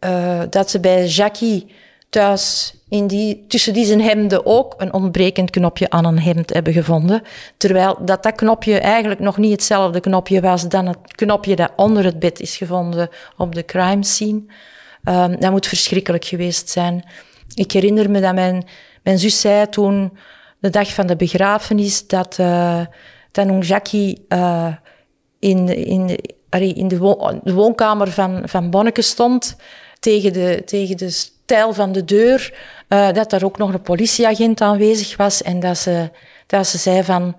uh, 0.00 0.40
dat 0.50 0.70
ze 0.70 0.80
bij 0.80 1.06
Jackie 1.06 1.74
thuis 2.08 2.74
in 2.88 3.06
die, 3.06 3.44
tussen 3.48 3.72
die 3.72 3.84
zijn 3.84 4.00
hemden 4.00 4.46
ook 4.46 4.74
een 4.76 4.92
ontbrekend 4.92 5.50
knopje 5.50 5.90
aan 5.90 6.04
een 6.04 6.20
hemd 6.20 6.52
hebben 6.52 6.72
gevonden. 6.72 7.22
Terwijl 7.56 7.98
dat, 8.04 8.22
dat 8.22 8.34
knopje 8.34 8.78
eigenlijk 8.78 9.20
nog 9.20 9.36
niet 9.36 9.52
hetzelfde 9.52 10.00
knopje 10.00 10.40
was 10.40 10.68
dan 10.68 10.86
het 10.86 10.98
knopje 11.14 11.56
dat 11.56 11.72
onder 11.76 12.04
het 12.04 12.18
bed 12.18 12.40
is 12.40 12.56
gevonden 12.56 13.08
op 13.36 13.54
de 13.54 13.64
crime 13.64 14.04
scene. 14.04 14.42
Um, 15.04 15.40
dat 15.40 15.50
moet 15.50 15.66
verschrikkelijk 15.66 16.24
geweest 16.24 16.68
zijn. 16.68 17.04
Ik 17.54 17.72
herinner 17.72 18.10
me 18.10 18.20
dat 18.20 18.34
mijn, 18.34 18.64
mijn 19.02 19.18
zus 19.18 19.40
zei 19.40 19.68
toen, 19.68 20.18
de 20.58 20.70
dag 20.70 20.94
van 20.94 21.06
de 21.06 21.16
begrafenis, 21.16 22.06
dat, 22.06 22.38
uh, 22.40 22.80
dat 23.32 23.66
Jackie 23.66 24.26
uh, 24.28 24.72
in, 25.38 25.68
in, 25.86 26.18
in 26.50 26.88
de, 26.88 26.98
woonkamer 27.44 28.10
van, 28.10 28.42
van 28.44 28.70
Bonneke 28.70 29.02
stond 29.02 29.56
tegen 30.00 30.32
de, 30.32 30.62
tegen 30.64 30.96
de 30.96 31.36
stijl 31.48 31.72
van 31.72 31.92
de 31.92 32.04
deur, 32.04 32.54
uh, 32.88 33.12
dat 33.12 33.32
er 33.32 33.44
ook 33.44 33.58
nog 33.58 33.72
een 33.72 33.82
politieagent 33.82 34.60
aanwezig 34.60 35.16
was 35.16 35.42
en 35.42 35.60
dat 35.60 35.78
ze, 35.78 36.10
dat 36.46 36.66
ze 36.66 36.78
zei 36.78 37.02
van... 37.02 37.36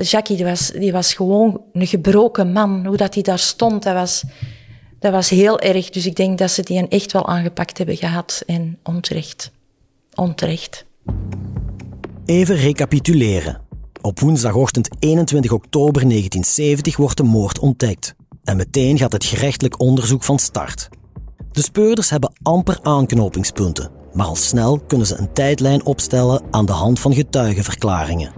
Jackie, 0.00 0.36
die 0.36 0.44
was, 0.44 0.70
die 0.70 0.92
was 0.92 1.14
gewoon 1.14 1.62
een 1.72 1.86
gebroken 1.86 2.52
man. 2.52 2.86
Hoe 2.86 2.96
dat 2.96 3.14
hij 3.14 3.22
daar 3.22 3.38
stond, 3.38 3.82
dat 3.82 3.94
was, 3.94 4.24
dat 4.98 5.12
was 5.12 5.28
heel 5.28 5.60
erg. 5.60 5.90
Dus 5.90 6.06
ik 6.06 6.16
denk 6.16 6.38
dat 6.38 6.50
ze 6.50 6.62
die 6.62 6.88
echt 6.88 7.12
wel 7.12 7.26
aangepakt 7.28 7.78
hebben 7.78 7.96
gehad. 7.96 8.42
En 8.46 8.78
onterecht. 8.82 9.50
Onterecht. 10.14 10.84
Even 12.24 12.56
recapituleren. 12.56 13.60
Op 14.00 14.20
woensdagochtend 14.20 14.88
21 14.98 15.52
oktober 15.52 16.08
1970 16.08 16.96
wordt 16.96 17.16
de 17.16 17.22
moord 17.22 17.58
ontdekt. 17.58 18.14
En 18.44 18.56
meteen 18.56 18.98
gaat 18.98 19.12
het 19.12 19.24
gerechtelijk 19.24 19.80
onderzoek 19.80 20.24
van 20.24 20.38
start. 20.38 20.88
De 21.56 21.62
speurders 21.62 22.10
hebben 22.10 22.32
amper 22.42 22.78
aanknopingspunten, 22.82 23.90
maar 24.12 24.26
al 24.26 24.36
snel 24.36 24.78
kunnen 24.78 25.06
ze 25.06 25.16
een 25.16 25.32
tijdlijn 25.32 25.84
opstellen 25.84 26.42
aan 26.50 26.66
de 26.66 26.72
hand 26.72 27.00
van 27.00 27.14
getuigenverklaringen. 27.14 28.32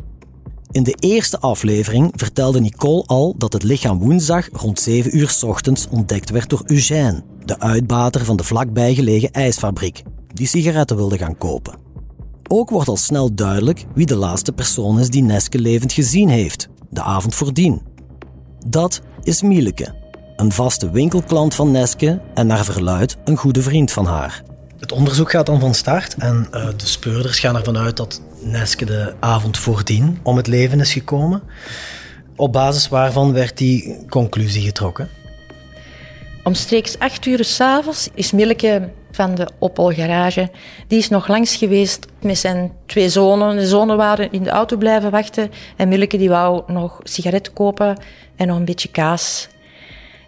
In 0.70 0.82
de 0.82 0.94
eerste 0.98 1.38
aflevering 1.38 2.12
vertelde 2.16 2.60
Nicole 2.60 3.04
al 3.06 3.34
dat 3.38 3.52
het 3.52 3.62
lichaam 3.62 3.98
woensdag 3.98 4.48
rond 4.52 4.80
7 4.80 5.16
uur 5.16 5.38
ochtends 5.46 5.88
ontdekt 5.90 6.30
werd 6.30 6.50
door 6.50 6.62
Eugène, 6.66 7.22
de 7.44 7.60
uitbater 7.60 8.24
van 8.24 8.36
de 8.36 8.44
vlakbij 8.44 8.94
gelegen 8.94 9.32
ijsfabriek, 9.32 10.02
die 10.32 10.46
sigaretten 10.46 10.96
wilde 10.96 11.18
gaan 11.18 11.38
kopen. 11.38 11.78
Ook 12.48 12.70
wordt 12.70 12.88
al 12.88 12.96
snel 12.96 13.34
duidelijk 13.34 13.86
wie 13.94 14.06
de 14.06 14.16
laatste 14.16 14.52
persoon 14.52 15.00
is 15.00 15.10
die 15.10 15.22
Neske 15.22 15.58
levend 15.58 15.92
gezien 15.92 16.28
heeft, 16.28 16.68
de 16.90 17.02
avond 17.02 17.34
voordien. 17.34 17.82
Dat 18.66 19.00
is 19.22 19.42
Mieleke, 19.42 19.94
een 20.38 20.52
vaste 20.52 20.90
winkelklant 20.90 21.54
van 21.54 21.70
Neske 21.70 22.20
en 22.34 22.46
naar 22.46 22.64
verluid 22.64 23.16
een 23.24 23.36
goede 23.36 23.62
vriend 23.62 23.90
van 23.90 24.06
haar. 24.06 24.42
Het 24.78 24.92
onderzoek 24.92 25.30
gaat 25.30 25.46
dan 25.46 25.60
van 25.60 25.74
start 25.74 26.14
en 26.18 26.46
uh, 26.54 26.66
de 26.76 26.86
speurders 26.86 27.38
gaan 27.38 27.56
ervan 27.56 27.78
uit 27.78 27.96
dat 27.96 28.22
Neske 28.42 28.84
de 28.84 29.14
avond 29.20 29.58
voordien 29.58 30.18
om 30.22 30.36
het 30.36 30.46
leven 30.46 30.80
is 30.80 30.92
gekomen. 30.92 31.42
Op 32.36 32.52
basis 32.52 32.88
waarvan 32.88 33.32
werd 33.32 33.58
die 33.58 33.96
conclusie 34.08 34.62
getrokken? 34.62 35.08
Omstreeks 36.42 36.98
acht 36.98 37.26
uur 37.26 37.44
s'avonds 37.44 38.08
is 38.14 38.32
Milleke 38.32 38.88
van 39.10 39.34
de 39.34 39.48
Opel-garage. 39.58 40.50
Die 40.86 40.98
is 40.98 41.08
nog 41.08 41.28
langs 41.28 41.56
geweest 41.56 42.06
met 42.20 42.38
zijn 42.38 42.72
twee 42.86 43.08
zonen. 43.08 43.56
De 43.56 43.66
zonen 43.66 43.96
waren 43.96 44.32
in 44.32 44.42
de 44.42 44.50
auto 44.50 44.76
blijven 44.76 45.10
wachten. 45.10 45.50
En 45.76 45.88
Milleke 45.88 46.16
die 46.16 46.28
wou 46.28 46.62
nog 46.72 47.00
sigaret 47.02 47.52
kopen 47.52 47.98
en 48.36 48.46
nog 48.46 48.56
een 48.56 48.64
beetje 48.64 48.88
kaas. 48.88 49.48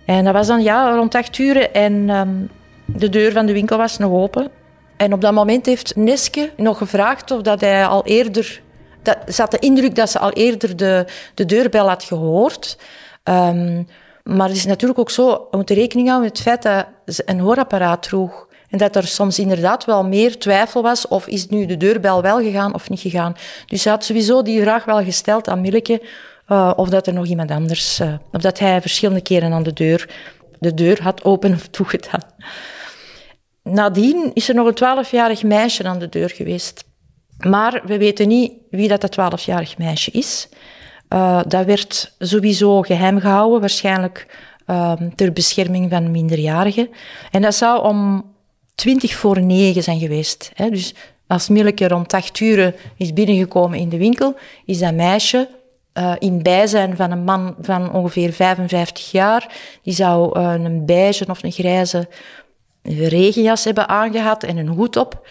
En 0.04 0.24
dat 0.24 0.34
was 0.34 0.46
dan 0.46 0.62
ja, 0.62 0.94
rond 0.94 1.14
acht 1.14 1.38
uur 1.38 1.70
en 1.70 2.08
um, 2.08 2.50
de 2.86 3.08
deur 3.08 3.32
van 3.32 3.46
de 3.46 3.52
winkel 3.52 3.76
was 3.76 3.98
nog 3.98 4.12
open. 4.12 4.50
En 4.96 5.12
op 5.12 5.20
dat 5.20 5.32
moment 5.32 5.66
heeft 5.66 5.96
Neske 5.96 6.50
nog 6.56 6.78
gevraagd 6.78 7.30
of 7.30 7.42
dat 7.42 7.60
hij 7.60 7.86
al 7.86 8.04
eerder... 8.04 8.62
Dat, 9.02 9.16
ze 9.28 9.40
had 9.40 9.50
de 9.50 9.58
indruk 9.58 9.94
dat 9.94 10.10
ze 10.10 10.18
al 10.18 10.30
eerder 10.30 10.76
de, 10.76 11.06
de 11.34 11.44
deurbel 11.44 11.88
had 11.88 12.04
gehoord. 12.04 12.78
Um, 13.24 13.86
maar 14.24 14.48
het 14.48 14.56
is 14.56 14.66
natuurlijk 14.66 15.00
ook 15.00 15.10
zo, 15.10 15.46
we 15.50 15.56
moeten 15.56 15.76
rekening 15.76 16.08
houden 16.08 16.28
met 16.28 16.38
het 16.38 16.46
feit 16.46 16.62
dat 16.62 17.14
ze 17.14 17.22
een 17.26 17.40
hoorapparaat 17.40 18.02
droeg. 18.02 18.48
En 18.70 18.78
dat 18.78 18.96
er 18.96 19.06
soms 19.06 19.38
inderdaad 19.38 19.84
wel 19.84 20.04
meer 20.04 20.38
twijfel 20.38 20.82
was 20.82 21.08
of 21.08 21.26
is 21.26 21.46
nu 21.46 21.66
de 21.66 21.76
deurbel 21.76 22.22
wel 22.22 22.38
gegaan 22.38 22.74
of 22.74 22.90
niet 22.90 23.00
gegaan. 23.00 23.36
Dus 23.66 23.82
ze 23.82 23.88
had 23.88 24.04
sowieso 24.04 24.42
die 24.42 24.60
vraag 24.60 24.84
wel 24.84 25.04
gesteld 25.04 25.48
aan 25.48 25.60
Milleke 25.60 26.02
uh, 26.52 26.72
of 26.76 26.88
dat 26.88 27.06
er 27.06 27.12
nog 27.12 27.26
iemand 27.26 27.50
anders, 27.50 28.00
uh, 28.00 28.14
of 28.32 28.40
dat 28.40 28.58
hij 28.58 28.80
verschillende 28.80 29.20
keren 29.20 29.52
aan 29.52 29.62
de 29.62 29.72
deur, 29.72 30.08
de 30.58 30.74
deur 30.74 31.02
had 31.02 31.24
open 31.24 31.52
of 31.52 31.68
toegedaan. 31.78 32.22
Nadien 33.62 34.30
is 34.34 34.48
er 34.48 34.54
nog 34.54 34.66
een 34.66 34.74
twaalfjarig 34.74 35.42
meisje 35.42 35.84
aan 35.84 35.98
de 35.98 36.08
deur 36.08 36.30
geweest. 36.30 36.84
Maar 37.38 37.82
we 37.86 37.98
weten 37.98 38.28
niet 38.28 38.52
wie 38.70 38.88
dat 38.88 39.00
dat 39.00 39.12
twaalfjarig 39.12 39.78
meisje 39.78 40.10
is. 40.10 40.48
Uh, 41.08 41.40
dat 41.46 41.66
werd 41.66 42.14
sowieso 42.18 42.82
geheim 42.82 43.20
gehouden, 43.20 43.60
waarschijnlijk 43.60 44.26
uh, 44.66 44.92
ter 45.14 45.32
bescherming 45.32 45.90
van 45.90 46.10
minderjarigen. 46.10 46.88
En 47.30 47.42
dat 47.42 47.54
zou 47.54 47.84
om 47.84 48.24
twintig 48.74 49.14
voor 49.14 49.42
negen 49.42 49.82
zijn 49.82 49.98
geweest. 49.98 50.50
Hè. 50.54 50.70
Dus 50.70 50.94
als 51.26 51.48
Milleke 51.48 51.88
rond 51.88 52.14
acht 52.14 52.40
uur 52.40 52.74
is 52.96 53.12
binnengekomen 53.12 53.78
in 53.78 53.88
de 53.88 53.98
winkel, 53.98 54.36
is 54.64 54.78
dat 54.78 54.94
meisje 54.94 55.48
uh, 55.94 56.14
in 56.18 56.42
bijzijn 56.42 56.96
van 56.96 57.10
een 57.10 57.24
man 57.24 57.54
van 57.60 57.92
ongeveer 57.92 58.32
55 58.32 59.10
jaar. 59.10 59.54
Die 59.82 59.94
zou 59.94 60.38
uh, 60.38 60.52
een 60.52 60.86
beige 60.86 61.26
of 61.28 61.42
een 61.42 61.52
grijze 61.52 62.08
regenjas 62.82 63.64
hebben 63.64 63.88
aangehad 63.88 64.42
en 64.42 64.56
een 64.56 64.68
hoed 64.68 64.96
op. 64.96 65.28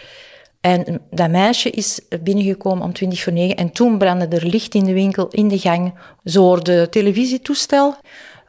En 0.60 1.00
dat 1.10 1.30
meisje 1.30 1.70
is 1.70 2.00
binnengekomen 2.22 2.84
om 2.84 2.92
20 2.92 3.22
voor 3.22 3.32
9 3.32 3.56
en 3.56 3.72
toen 3.72 3.98
brandde 3.98 4.36
er 4.36 4.46
licht 4.46 4.74
in 4.74 4.84
de 4.84 4.92
winkel, 4.92 5.28
in 5.28 5.48
de 5.48 5.58
gang. 5.58 5.94
Zo 6.24 6.54
het 6.54 6.92
televisietoestel. 6.92 7.94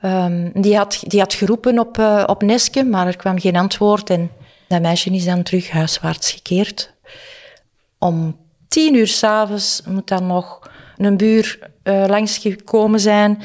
Um, 0.06 0.52
die, 0.54 0.78
had, 0.78 1.04
die 1.08 1.20
had 1.20 1.34
geroepen 1.34 1.80
op, 1.80 1.98
uh, 1.98 2.24
op 2.26 2.42
Neske, 2.42 2.84
maar 2.84 3.08
er 3.08 3.16
kwam 3.16 3.40
geen 3.40 3.56
antwoord. 3.56 4.10
En 4.10 4.32
dat 4.68 4.82
meisje 4.82 5.10
is 5.10 5.26
dan 5.26 5.44
terug 5.44 5.70
huiswaarts 5.70 6.32
gekeerd. 6.32 6.94
Om 7.98 8.38
tien 8.68 8.96
uur 8.96 9.08
s'avonds 9.08 9.82
moet 9.88 10.08
dan 10.08 10.28
nog 10.28 10.70
een 10.98 11.18
buur 11.18 11.60
uh, 11.84 12.04
langsgekomen 12.08 13.00
zijn. 13.00 13.42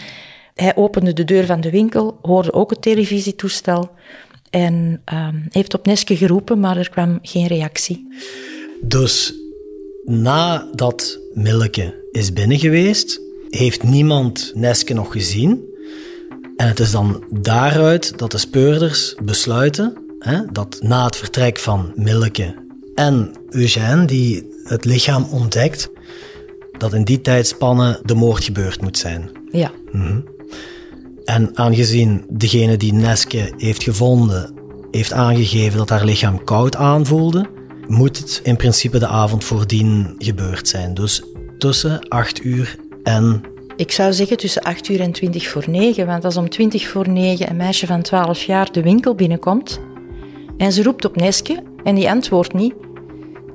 Hij 0.54 0.76
opende 0.76 1.12
de 1.12 1.24
deur 1.24 1.46
van 1.46 1.60
de 1.60 1.70
winkel, 1.70 2.18
hoorde 2.22 2.52
ook 2.52 2.70
het 2.70 2.82
televisietoestel 2.82 3.90
en 4.50 5.02
um, 5.12 5.46
heeft 5.50 5.74
op 5.74 5.86
Neske 5.86 6.16
geroepen, 6.16 6.60
maar 6.60 6.76
er 6.76 6.90
kwam 6.90 7.18
geen 7.22 7.46
reactie. 7.46 8.08
Dus 8.80 9.34
nadat 10.04 11.18
Milleke 11.34 12.08
is 12.12 12.32
binnen 12.32 12.58
geweest, 12.58 13.20
heeft 13.48 13.82
niemand 13.82 14.52
Neske 14.54 14.94
nog 14.94 15.12
gezien. 15.12 15.64
En 16.56 16.68
het 16.68 16.80
is 16.80 16.90
dan 16.90 17.24
daaruit 17.30 18.18
dat 18.18 18.30
de 18.30 18.38
speurders 18.38 19.14
besluiten 19.22 19.96
hè, 20.18 20.44
dat 20.52 20.78
na 20.82 21.04
het 21.04 21.16
vertrek 21.16 21.58
van 21.58 21.92
Milleke 21.94 22.54
en 22.94 23.32
Eugène, 23.50 24.04
die 24.04 24.50
het 24.64 24.84
lichaam 24.84 25.26
ontdekt, 25.30 25.90
dat 26.78 26.94
in 26.94 27.04
die 27.04 27.20
tijdspannen 27.20 28.00
de 28.04 28.14
moord 28.14 28.44
gebeurd 28.44 28.80
moet 28.80 28.98
zijn. 28.98 29.30
Ja. 29.50 29.70
Mhm. 29.92 30.20
En 31.24 31.50
aangezien 31.54 32.24
degene 32.28 32.76
die 32.76 32.92
Neske 32.92 33.52
heeft 33.56 33.82
gevonden, 33.82 34.54
heeft 34.90 35.12
aangegeven 35.12 35.78
dat 35.78 35.88
haar 35.88 36.04
lichaam 36.04 36.44
koud 36.44 36.76
aanvoelde, 36.76 37.46
moet 37.86 38.18
het 38.18 38.40
in 38.42 38.56
principe 38.56 38.98
de 38.98 39.06
avond 39.06 39.44
voordien 39.44 40.14
gebeurd 40.18 40.68
zijn. 40.68 40.94
Dus 40.94 41.22
tussen 41.58 42.08
8 42.08 42.44
uur 42.44 42.76
en. 43.02 43.42
Ik 43.76 43.92
zou 43.92 44.12
zeggen 44.12 44.36
tussen 44.36 44.62
8 44.62 44.88
uur 44.88 45.00
en 45.00 45.12
20 45.12 45.48
voor 45.48 45.64
9, 45.66 46.06
want 46.06 46.24
als 46.24 46.36
om 46.36 46.48
20 46.48 46.88
voor 46.88 47.08
9 47.08 47.50
een 47.50 47.56
meisje 47.56 47.86
van 47.86 48.02
12 48.02 48.42
jaar 48.42 48.72
de 48.72 48.82
winkel 48.82 49.14
binnenkomt 49.14 49.80
en 50.56 50.72
ze 50.72 50.82
roept 50.82 51.04
op 51.04 51.16
Neske 51.16 51.62
en 51.84 51.94
die 51.94 52.10
antwoordt 52.10 52.52
niet, 52.52 52.74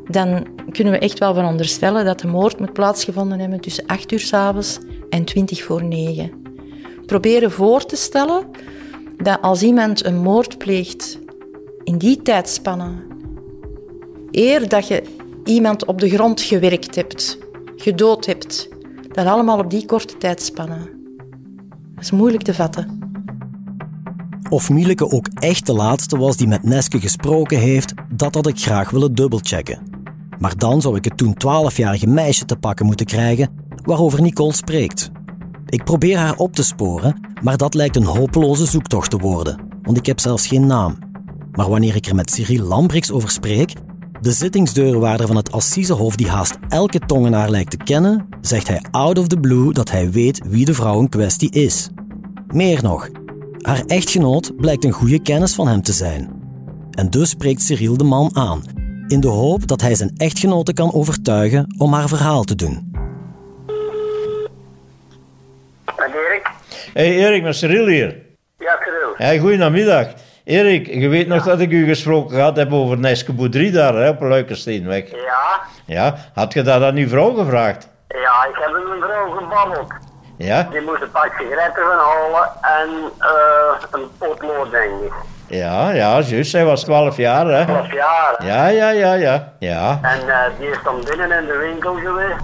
dan 0.08 0.48
kunnen 0.72 0.94
we 0.94 1.00
echt 1.00 1.20
wel 1.20 1.34
veronderstellen 1.34 2.06
dat 2.06 2.20
de 2.20 2.28
moord 2.28 2.60
moet 2.60 2.74
plaatsgevonden 2.74 3.40
hebben 3.40 3.60
tussen 3.60 3.86
8 3.86 4.12
uur 4.12 4.20
s'avonds 4.20 4.80
en 5.10 5.24
20 5.24 5.64
voor 5.64 5.84
9. 5.84 6.32
Proberen 7.06 7.52
voor 7.52 7.86
te 7.86 7.96
stellen 7.96 8.46
dat 9.18 9.42
als 9.42 9.64
iemand 9.64 10.06
een 10.06 10.18
moord 10.18 10.58
pleegt 10.58 11.20
in 11.84 11.98
die 11.98 12.22
tijdspanne, 12.22 12.92
eer 14.32 14.70
dat 14.70 14.88
je 14.88 15.04
iemand 15.44 15.86
op 15.86 16.00
de 16.00 16.10
grond 16.10 16.42
gewerkt 16.42 16.96
hebt, 16.96 17.38
gedood 17.76 18.26
hebt, 18.26 18.70
Dat 19.12 19.26
allemaal 19.26 19.60
op 19.60 19.70
die 19.70 19.86
korte 19.86 20.18
tijdspanne. 20.18 20.78
Dat 21.96 22.04
is 22.04 22.12
moeilijk 22.12 22.44
te 22.44 22.54
vatten. 22.54 23.00
Of 24.50 24.70
Mieleke 24.70 25.12
ook 25.12 25.28
echt 25.34 25.66
de 25.66 25.74
laatste 25.74 26.18
was 26.18 26.38
die 26.38 26.48
met 26.48 26.64
Neske 26.64 27.00
gesproken 27.00 27.60
heeft, 27.60 27.94
dat 28.10 28.36
had 28.36 28.48
ik 28.48 28.60
graag 28.60 28.90
willen 28.90 29.16
dubbelchecken. 29.16 29.91
Maar 30.42 30.58
dan 30.58 30.82
zou 30.82 30.96
ik 30.96 31.04
het 31.04 31.18
toen 31.18 31.36
12-jarige 31.36 32.08
meisje 32.08 32.46
te 32.46 32.56
pakken 32.56 32.86
moeten 32.86 33.06
krijgen 33.06 33.50
waarover 33.84 34.22
Nicole 34.22 34.54
spreekt. 34.54 35.12
Ik 35.66 35.84
probeer 35.84 36.18
haar 36.18 36.38
op 36.38 36.54
te 36.54 36.64
sporen, 36.64 37.20
maar 37.42 37.58
dat 37.58 37.74
lijkt 37.74 37.96
een 37.96 38.06
hopeloze 38.06 38.66
zoektocht 38.66 39.10
te 39.10 39.18
worden, 39.18 39.60
want 39.82 39.98
ik 39.98 40.06
heb 40.06 40.20
zelfs 40.20 40.48
geen 40.48 40.68
naam. 40.68 40.98
Maar 41.52 41.70
wanneer 41.70 41.96
ik 41.96 42.06
er 42.06 42.16
met 42.16 42.32
Cyril 42.32 42.64
Lambrix 42.64 43.12
over 43.12 43.30
spreek, 43.30 43.74
de 44.22 44.32
zittingsdeurwaarder 44.32 45.28
van 45.28 45.36
het 45.36 45.52
Assisehof 45.52 46.16
die 46.16 46.30
haast 46.30 46.58
elke 46.68 47.00
tongenaar 47.00 47.50
lijkt 47.50 47.72
te 47.72 47.78
kennen, 47.78 48.28
zegt 48.42 48.68
hij 48.68 48.84
out 48.92 49.18
of 49.18 49.28
the 49.28 49.40
blue 49.40 49.74
dat 49.74 49.92
hij 49.92 50.12
weet 50.12 50.42
wie 50.48 50.66
de 50.66 50.74
vrouw 50.74 51.00
in 51.00 51.10
kwestie 51.10 51.52
is. 51.52 51.90
Meer 52.48 52.84
nog, 52.84 53.10
haar 53.58 53.84
echtgenoot 53.86 54.56
blijkt 54.56 54.86
een 54.86 54.92
goede 54.92 55.22
kennis 55.22 55.54
van 55.54 55.68
hem 55.68 55.82
te 55.82 55.94
zijn. 55.94 56.30
En 56.92 57.10
dus 57.10 57.30
spreekt 57.30 57.62
Cyril 57.62 57.98
de 57.98 58.04
man 58.04 58.30
aan, 58.36 58.62
in 59.12 59.20
de 59.20 59.28
hoop 59.28 59.68
dat 59.68 59.82
hij 59.82 59.96
zijn 59.96 60.14
echtgenote 60.18 60.74
kan 60.74 60.94
overtuigen 60.94 61.76
om 61.78 61.94
haar 61.94 62.08
verhaal 62.08 62.44
te 62.44 62.56
doen. 62.56 62.92
En 65.86 66.12
Erik? 66.14 66.50
Hey 66.94 67.12
Erik, 67.12 67.44
met 67.44 67.56
Cyril 67.56 67.88
hier. 67.88 68.16
Ja, 68.58 68.78
Cyril. 68.84 69.14
Hey, 69.16 69.40
goedemiddag. 69.40 70.08
Erik, 70.44 70.88
je 70.88 71.08
weet 71.08 71.28
nog 71.28 71.44
dat 71.44 71.60
ik 71.60 71.72
u 71.72 71.86
gesproken 71.86 72.36
gehad 72.36 72.56
heb 72.56 72.72
over 72.72 72.98
Neske 72.98 73.34
Boudry 73.34 73.72
daar 73.72 73.94
hè, 73.94 74.10
op 74.10 74.22
Luikensteenweg. 74.22 75.12
Ja? 75.12 75.62
Ja, 75.86 76.16
had 76.34 76.54
je 76.54 76.62
dat 76.62 76.84
aan 76.84 76.96
uw 76.96 77.08
vrouw 77.08 77.34
gevraagd? 77.34 77.90
Ja, 78.08 78.46
ik 78.46 78.56
heb 78.56 78.72
mijn 78.72 79.02
vrouw 79.02 79.30
gebabbeld. 79.30 79.92
Ja? 80.38 80.68
Die 80.72 80.82
moest 80.82 81.02
een 81.02 81.12
pak 81.12 81.34
sigaretten 81.38 81.84
gaan 81.84 81.98
halen 81.98 82.50
en 82.62 82.90
eh, 83.20 83.84
een 83.92 84.08
potlood, 84.18 84.72
denk 84.72 85.02
ik. 85.02 85.14
Ja, 85.52 85.92
ja, 85.92 86.20
juist. 86.22 86.50
Zij 86.52 86.66
was 86.66 86.84
12 86.84 87.18
jaar, 87.18 87.46
hè? 87.46 87.66
12 87.66 87.94
jaar. 87.94 88.36
hè. 88.38 88.48
Ja, 88.48 88.68
ja, 88.68 88.90
ja, 88.90 89.14
ja. 89.14 89.54
Ja, 89.60 90.00
En 90.02 90.30
eh, 90.30 90.36
die 90.60 90.70
is 90.70 90.78
dan 90.84 90.96
binnen 91.10 91.32
in 91.40 91.46
de 91.46 91.58
winkel 91.58 91.94
geweest. 91.96 92.40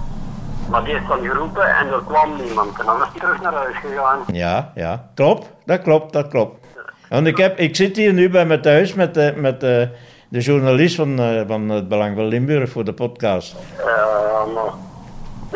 Maar 0.70 0.84
die 0.84 0.94
is 0.94 1.00
dan 1.08 1.18
geroepen 1.20 1.76
en 1.76 1.86
er 1.86 2.02
kwam 2.06 2.36
niemand. 2.44 2.78
En 2.78 2.86
dan 2.86 2.96
is 2.96 3.08
hij 3.10 3.20
terug 3.20 3.40
naar 3.40 3.52
huis 3.52 3.76
gegaan. 3.76 4.18
ja, 4.32 4.72
ja. 4.74 5.04
Klopt, 5.14 5.50
dat 5.64 5.82
klopt, 5.82 6.12
dat 6.12 6.28
klopt. 6.28 6.66
Want 7.08 7.26
ik, 7.26 7.36
heb, 7.36 7.58
ik 7.58 7.76
zit 7.76 7.96
hier 7.96 8.12
nu 8.12 8.30
bij 8.30 8.46
me 8.46 8.60
thuis 8.60 8.94
met, 8.94 9.14
de, 9.14 9.32
met 9.36 9.60
de, 9.60 9.88
de 10.28 10.40
journalist 10.40 10.96
van, 10.96 11.18
eh, 11.20 11.40
van 11.46 11.68
het 11.68 11.88
Belang 11.88 12.16
van 12.16 12.24
Limburg 12.26 12.70
voor 12.70 12.84
de 12.84 12.92
podcast. 12.92 13.56
Ja, 13.78 14.44
maar... 14.54 14.72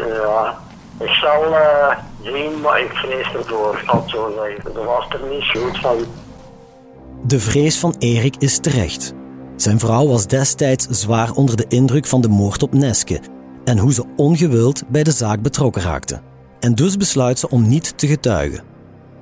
Ja... 0.07 0.55
Ik 1.01 1.09
zal 1.09 1.57
eh, 1.57 1.97
zien, 2.23 2.61
maar 2.61 2.81
ik 2.81 2.91
vrees 2.93 3.33
ervoor, 3.35 3.83
zal 3.87 4.03
zo 4.07 4.33
zeggen. 4.37 4.75
Dat 4.75 4.85
was 4.85 5.07
er 5.09 5.21
niet 5.31 5.45
goed 5.45 5.79
van. 5.79 5.97
De 7.27 7.41
vrees 7.41 7.79
van 7.79 7.95
Erik 7.99 8.37
is 8.39 8.59
terecht. 8.59 9.13
Zijn 9.57 9.79
vrouw 9.79 10.07
was 10.07 10.27
destijds 10.27 10.87
zwaar 10.91 11.33
onder 11.33 11.57
de 11.57 11.65
indruk 11.69 12.07
van 12.07 12.21
de 12.21 12.29
moord 12.29 12.63
op 12.63 12.73
Neske 12.75 13.21
en 13.65 13.79
hoe 13.79 13.93
ze 13.93 14.05
ongewild 14.17 14.83
bij 14.89 15.03
de 15.03 15.11
zaak 15.11 15.43
betrokken 15.43 15.83
raakte. 15.83 16.21
En 16.61 16.75
dus 16.75 16.97
besluit 16.97 17.39
ze 17.39 17.51
om 17.51 17.69
niet 17.69 17.99
te 17.99 18.07
getuigen. 18.07 18.65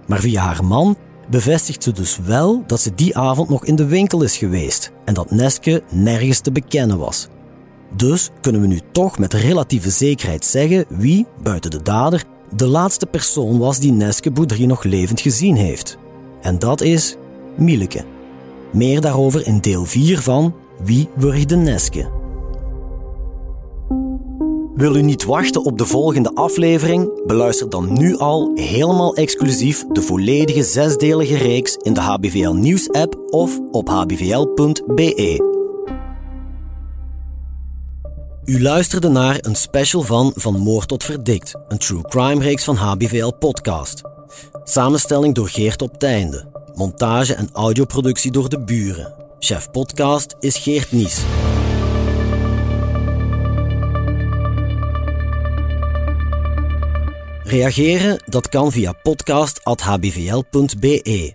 Maar 0.06 0.20
via 0.20 0.42
haar 0.42 0.64
man 0.64 0.96
bevestigt 1.30 1.82
ze 1.82 1.92
dus 1.92 2.18
wel 2.18 2.62
dat 2.66 2.80
ze 2.80 2.94
die 2.94 3.16
avond 3.16 3.48
nog 3.48 3.64
in 3.64 3.76
de 3.76 3.86
winkel 3.86 4.22
is 4.22 4.36
geweest 4.36 4.92
en 5.04 5.14
dat 5.14 5.30
Neske 5.30 5.82
nergens 5.90 6.40
te 6.40 6.52
bekennen 6.52 6.98
was. 6.98 7.28
Dus 7.96 8.30
kunnen 8.40 8.60
we 8.60 8.66
nu 8.66 8.80
toch 8.92 9.18
met 9.18 9.34
relatieve 9.34 9.90
zekerheid 9.90 10.44
zeggen 10.44 10.84
wie, 10.88 11.26
buiten 11.42 11.70
de 11.70 11.82
dader, 11.82 12.24
de 12.56 12.66
laatste 12.66 13.06
persoon 13.06 13.58
was 13.58 13.78
die 13.78 13.92
Neske 13.92 14.30
Boudry 14.30 14.64
nog 14.64 14.82
levend 14.84 15.20
gezien 15.20 15.56
heeft. 15.56 15.98
En 16.40 16.58
dat 16.58 16.80
is 16.80 17.16
Mieleke. 17.56 18.04
Meer 18.72 19.00
daarover 19.00 19.46
in 19.46 19.60
deel 19.60 19.84
4 19.84 20.18
van 20.18 20.54
Wie 20.84 21.08
wurgde 21.16 21.56
Neske? 21.56 22.18
Wil 24.74 24.94
u 24.94 25.02
niet 25.02 25.24
wachten 25.24 25.64
op 25.64 25.78
de 25.78 25.84
volgende 25.84 26.34
aflevering? 26.34 27.26
Beluister 27.26 27.70
dan 27.70 27.92
nu 27.92 28.16
al 28.18 28.50
helemaal 28.54 29.14
exclusief 29.14 29.84
de 29.86 30.02
volledige 30.02 30.62
zesdelige 30.62 31.36
reeks 31.36 31.76
in 31.76 31.94
de 31.94 32.00
HBVL 32.00 32.52
Nieuws 32.52 32.90
app 32.90 33.20
of 33.30 33.58
op 33.70 33.88
hbvl.be. 33.88 35.48
U 38.44 38.62
luisterde 38.62 39.08
naar 39.08 39.38
een 39.40 39.56
special 39.56 40.02
van 40.02 40.32
Van 40.34 40.58
Moord 40.58 40.88
tot 40.88 41.04
Verdikt, 41.04 41.54
een 41.68 41.78
true 41.78 42.02
crime 42.02 42.42
reeks 42.42 42.64
van 42.64 42.76
HBVL 42.76 43.32
Podcast. 43.38 44.02
Samenstelling 44.64 45.34
door 45.34 45.48
Geert 45.48 45.82
op 45.82 45.98
Teinde. 45.98 46.49
Montage 46.74 47.34
en 47.34 47.48
audioproductie 47.52 48.30
door 48.30 48.48
de 48.48 48.60
buren. 48.60 49.14
Chef 49.38 49.70
podcast 49.70 50.36
is 50.40 50.56
Geert 50.56 50.92
Nies. 50.92 51.22
Reageren, 57.42 58.22
dat 58.26 58.48
kan 58.48 58.72
via 58.72 58.92
podcast.hbvl.be. 58.92 61.34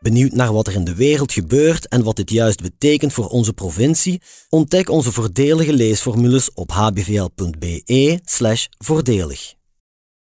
Benieuwd 0.00 0.32
naar 0.32 0.52
wat 0.52 0.66
er 0.66 0.74
in 0.74 0.84
de 0.84 0.94
wereld 0.94 1.32
gebeurt 1.32 1.88
en 1.88 2.02
wat 2.02 2.16
dit 2.16 2.30
juist 2.30 2.62
betekent 2.62 3.12
voor 3.12 3.28
onze 3.28 3.52
provincie? 3.52 4.22
Ontdek 4.48 4.88
onze 4.88 5.12
voordelige 5.12 5.72
leesformules 5.72 6.52
op 6.52 6.72
hbvl.be/voordelig. 6.72 9.54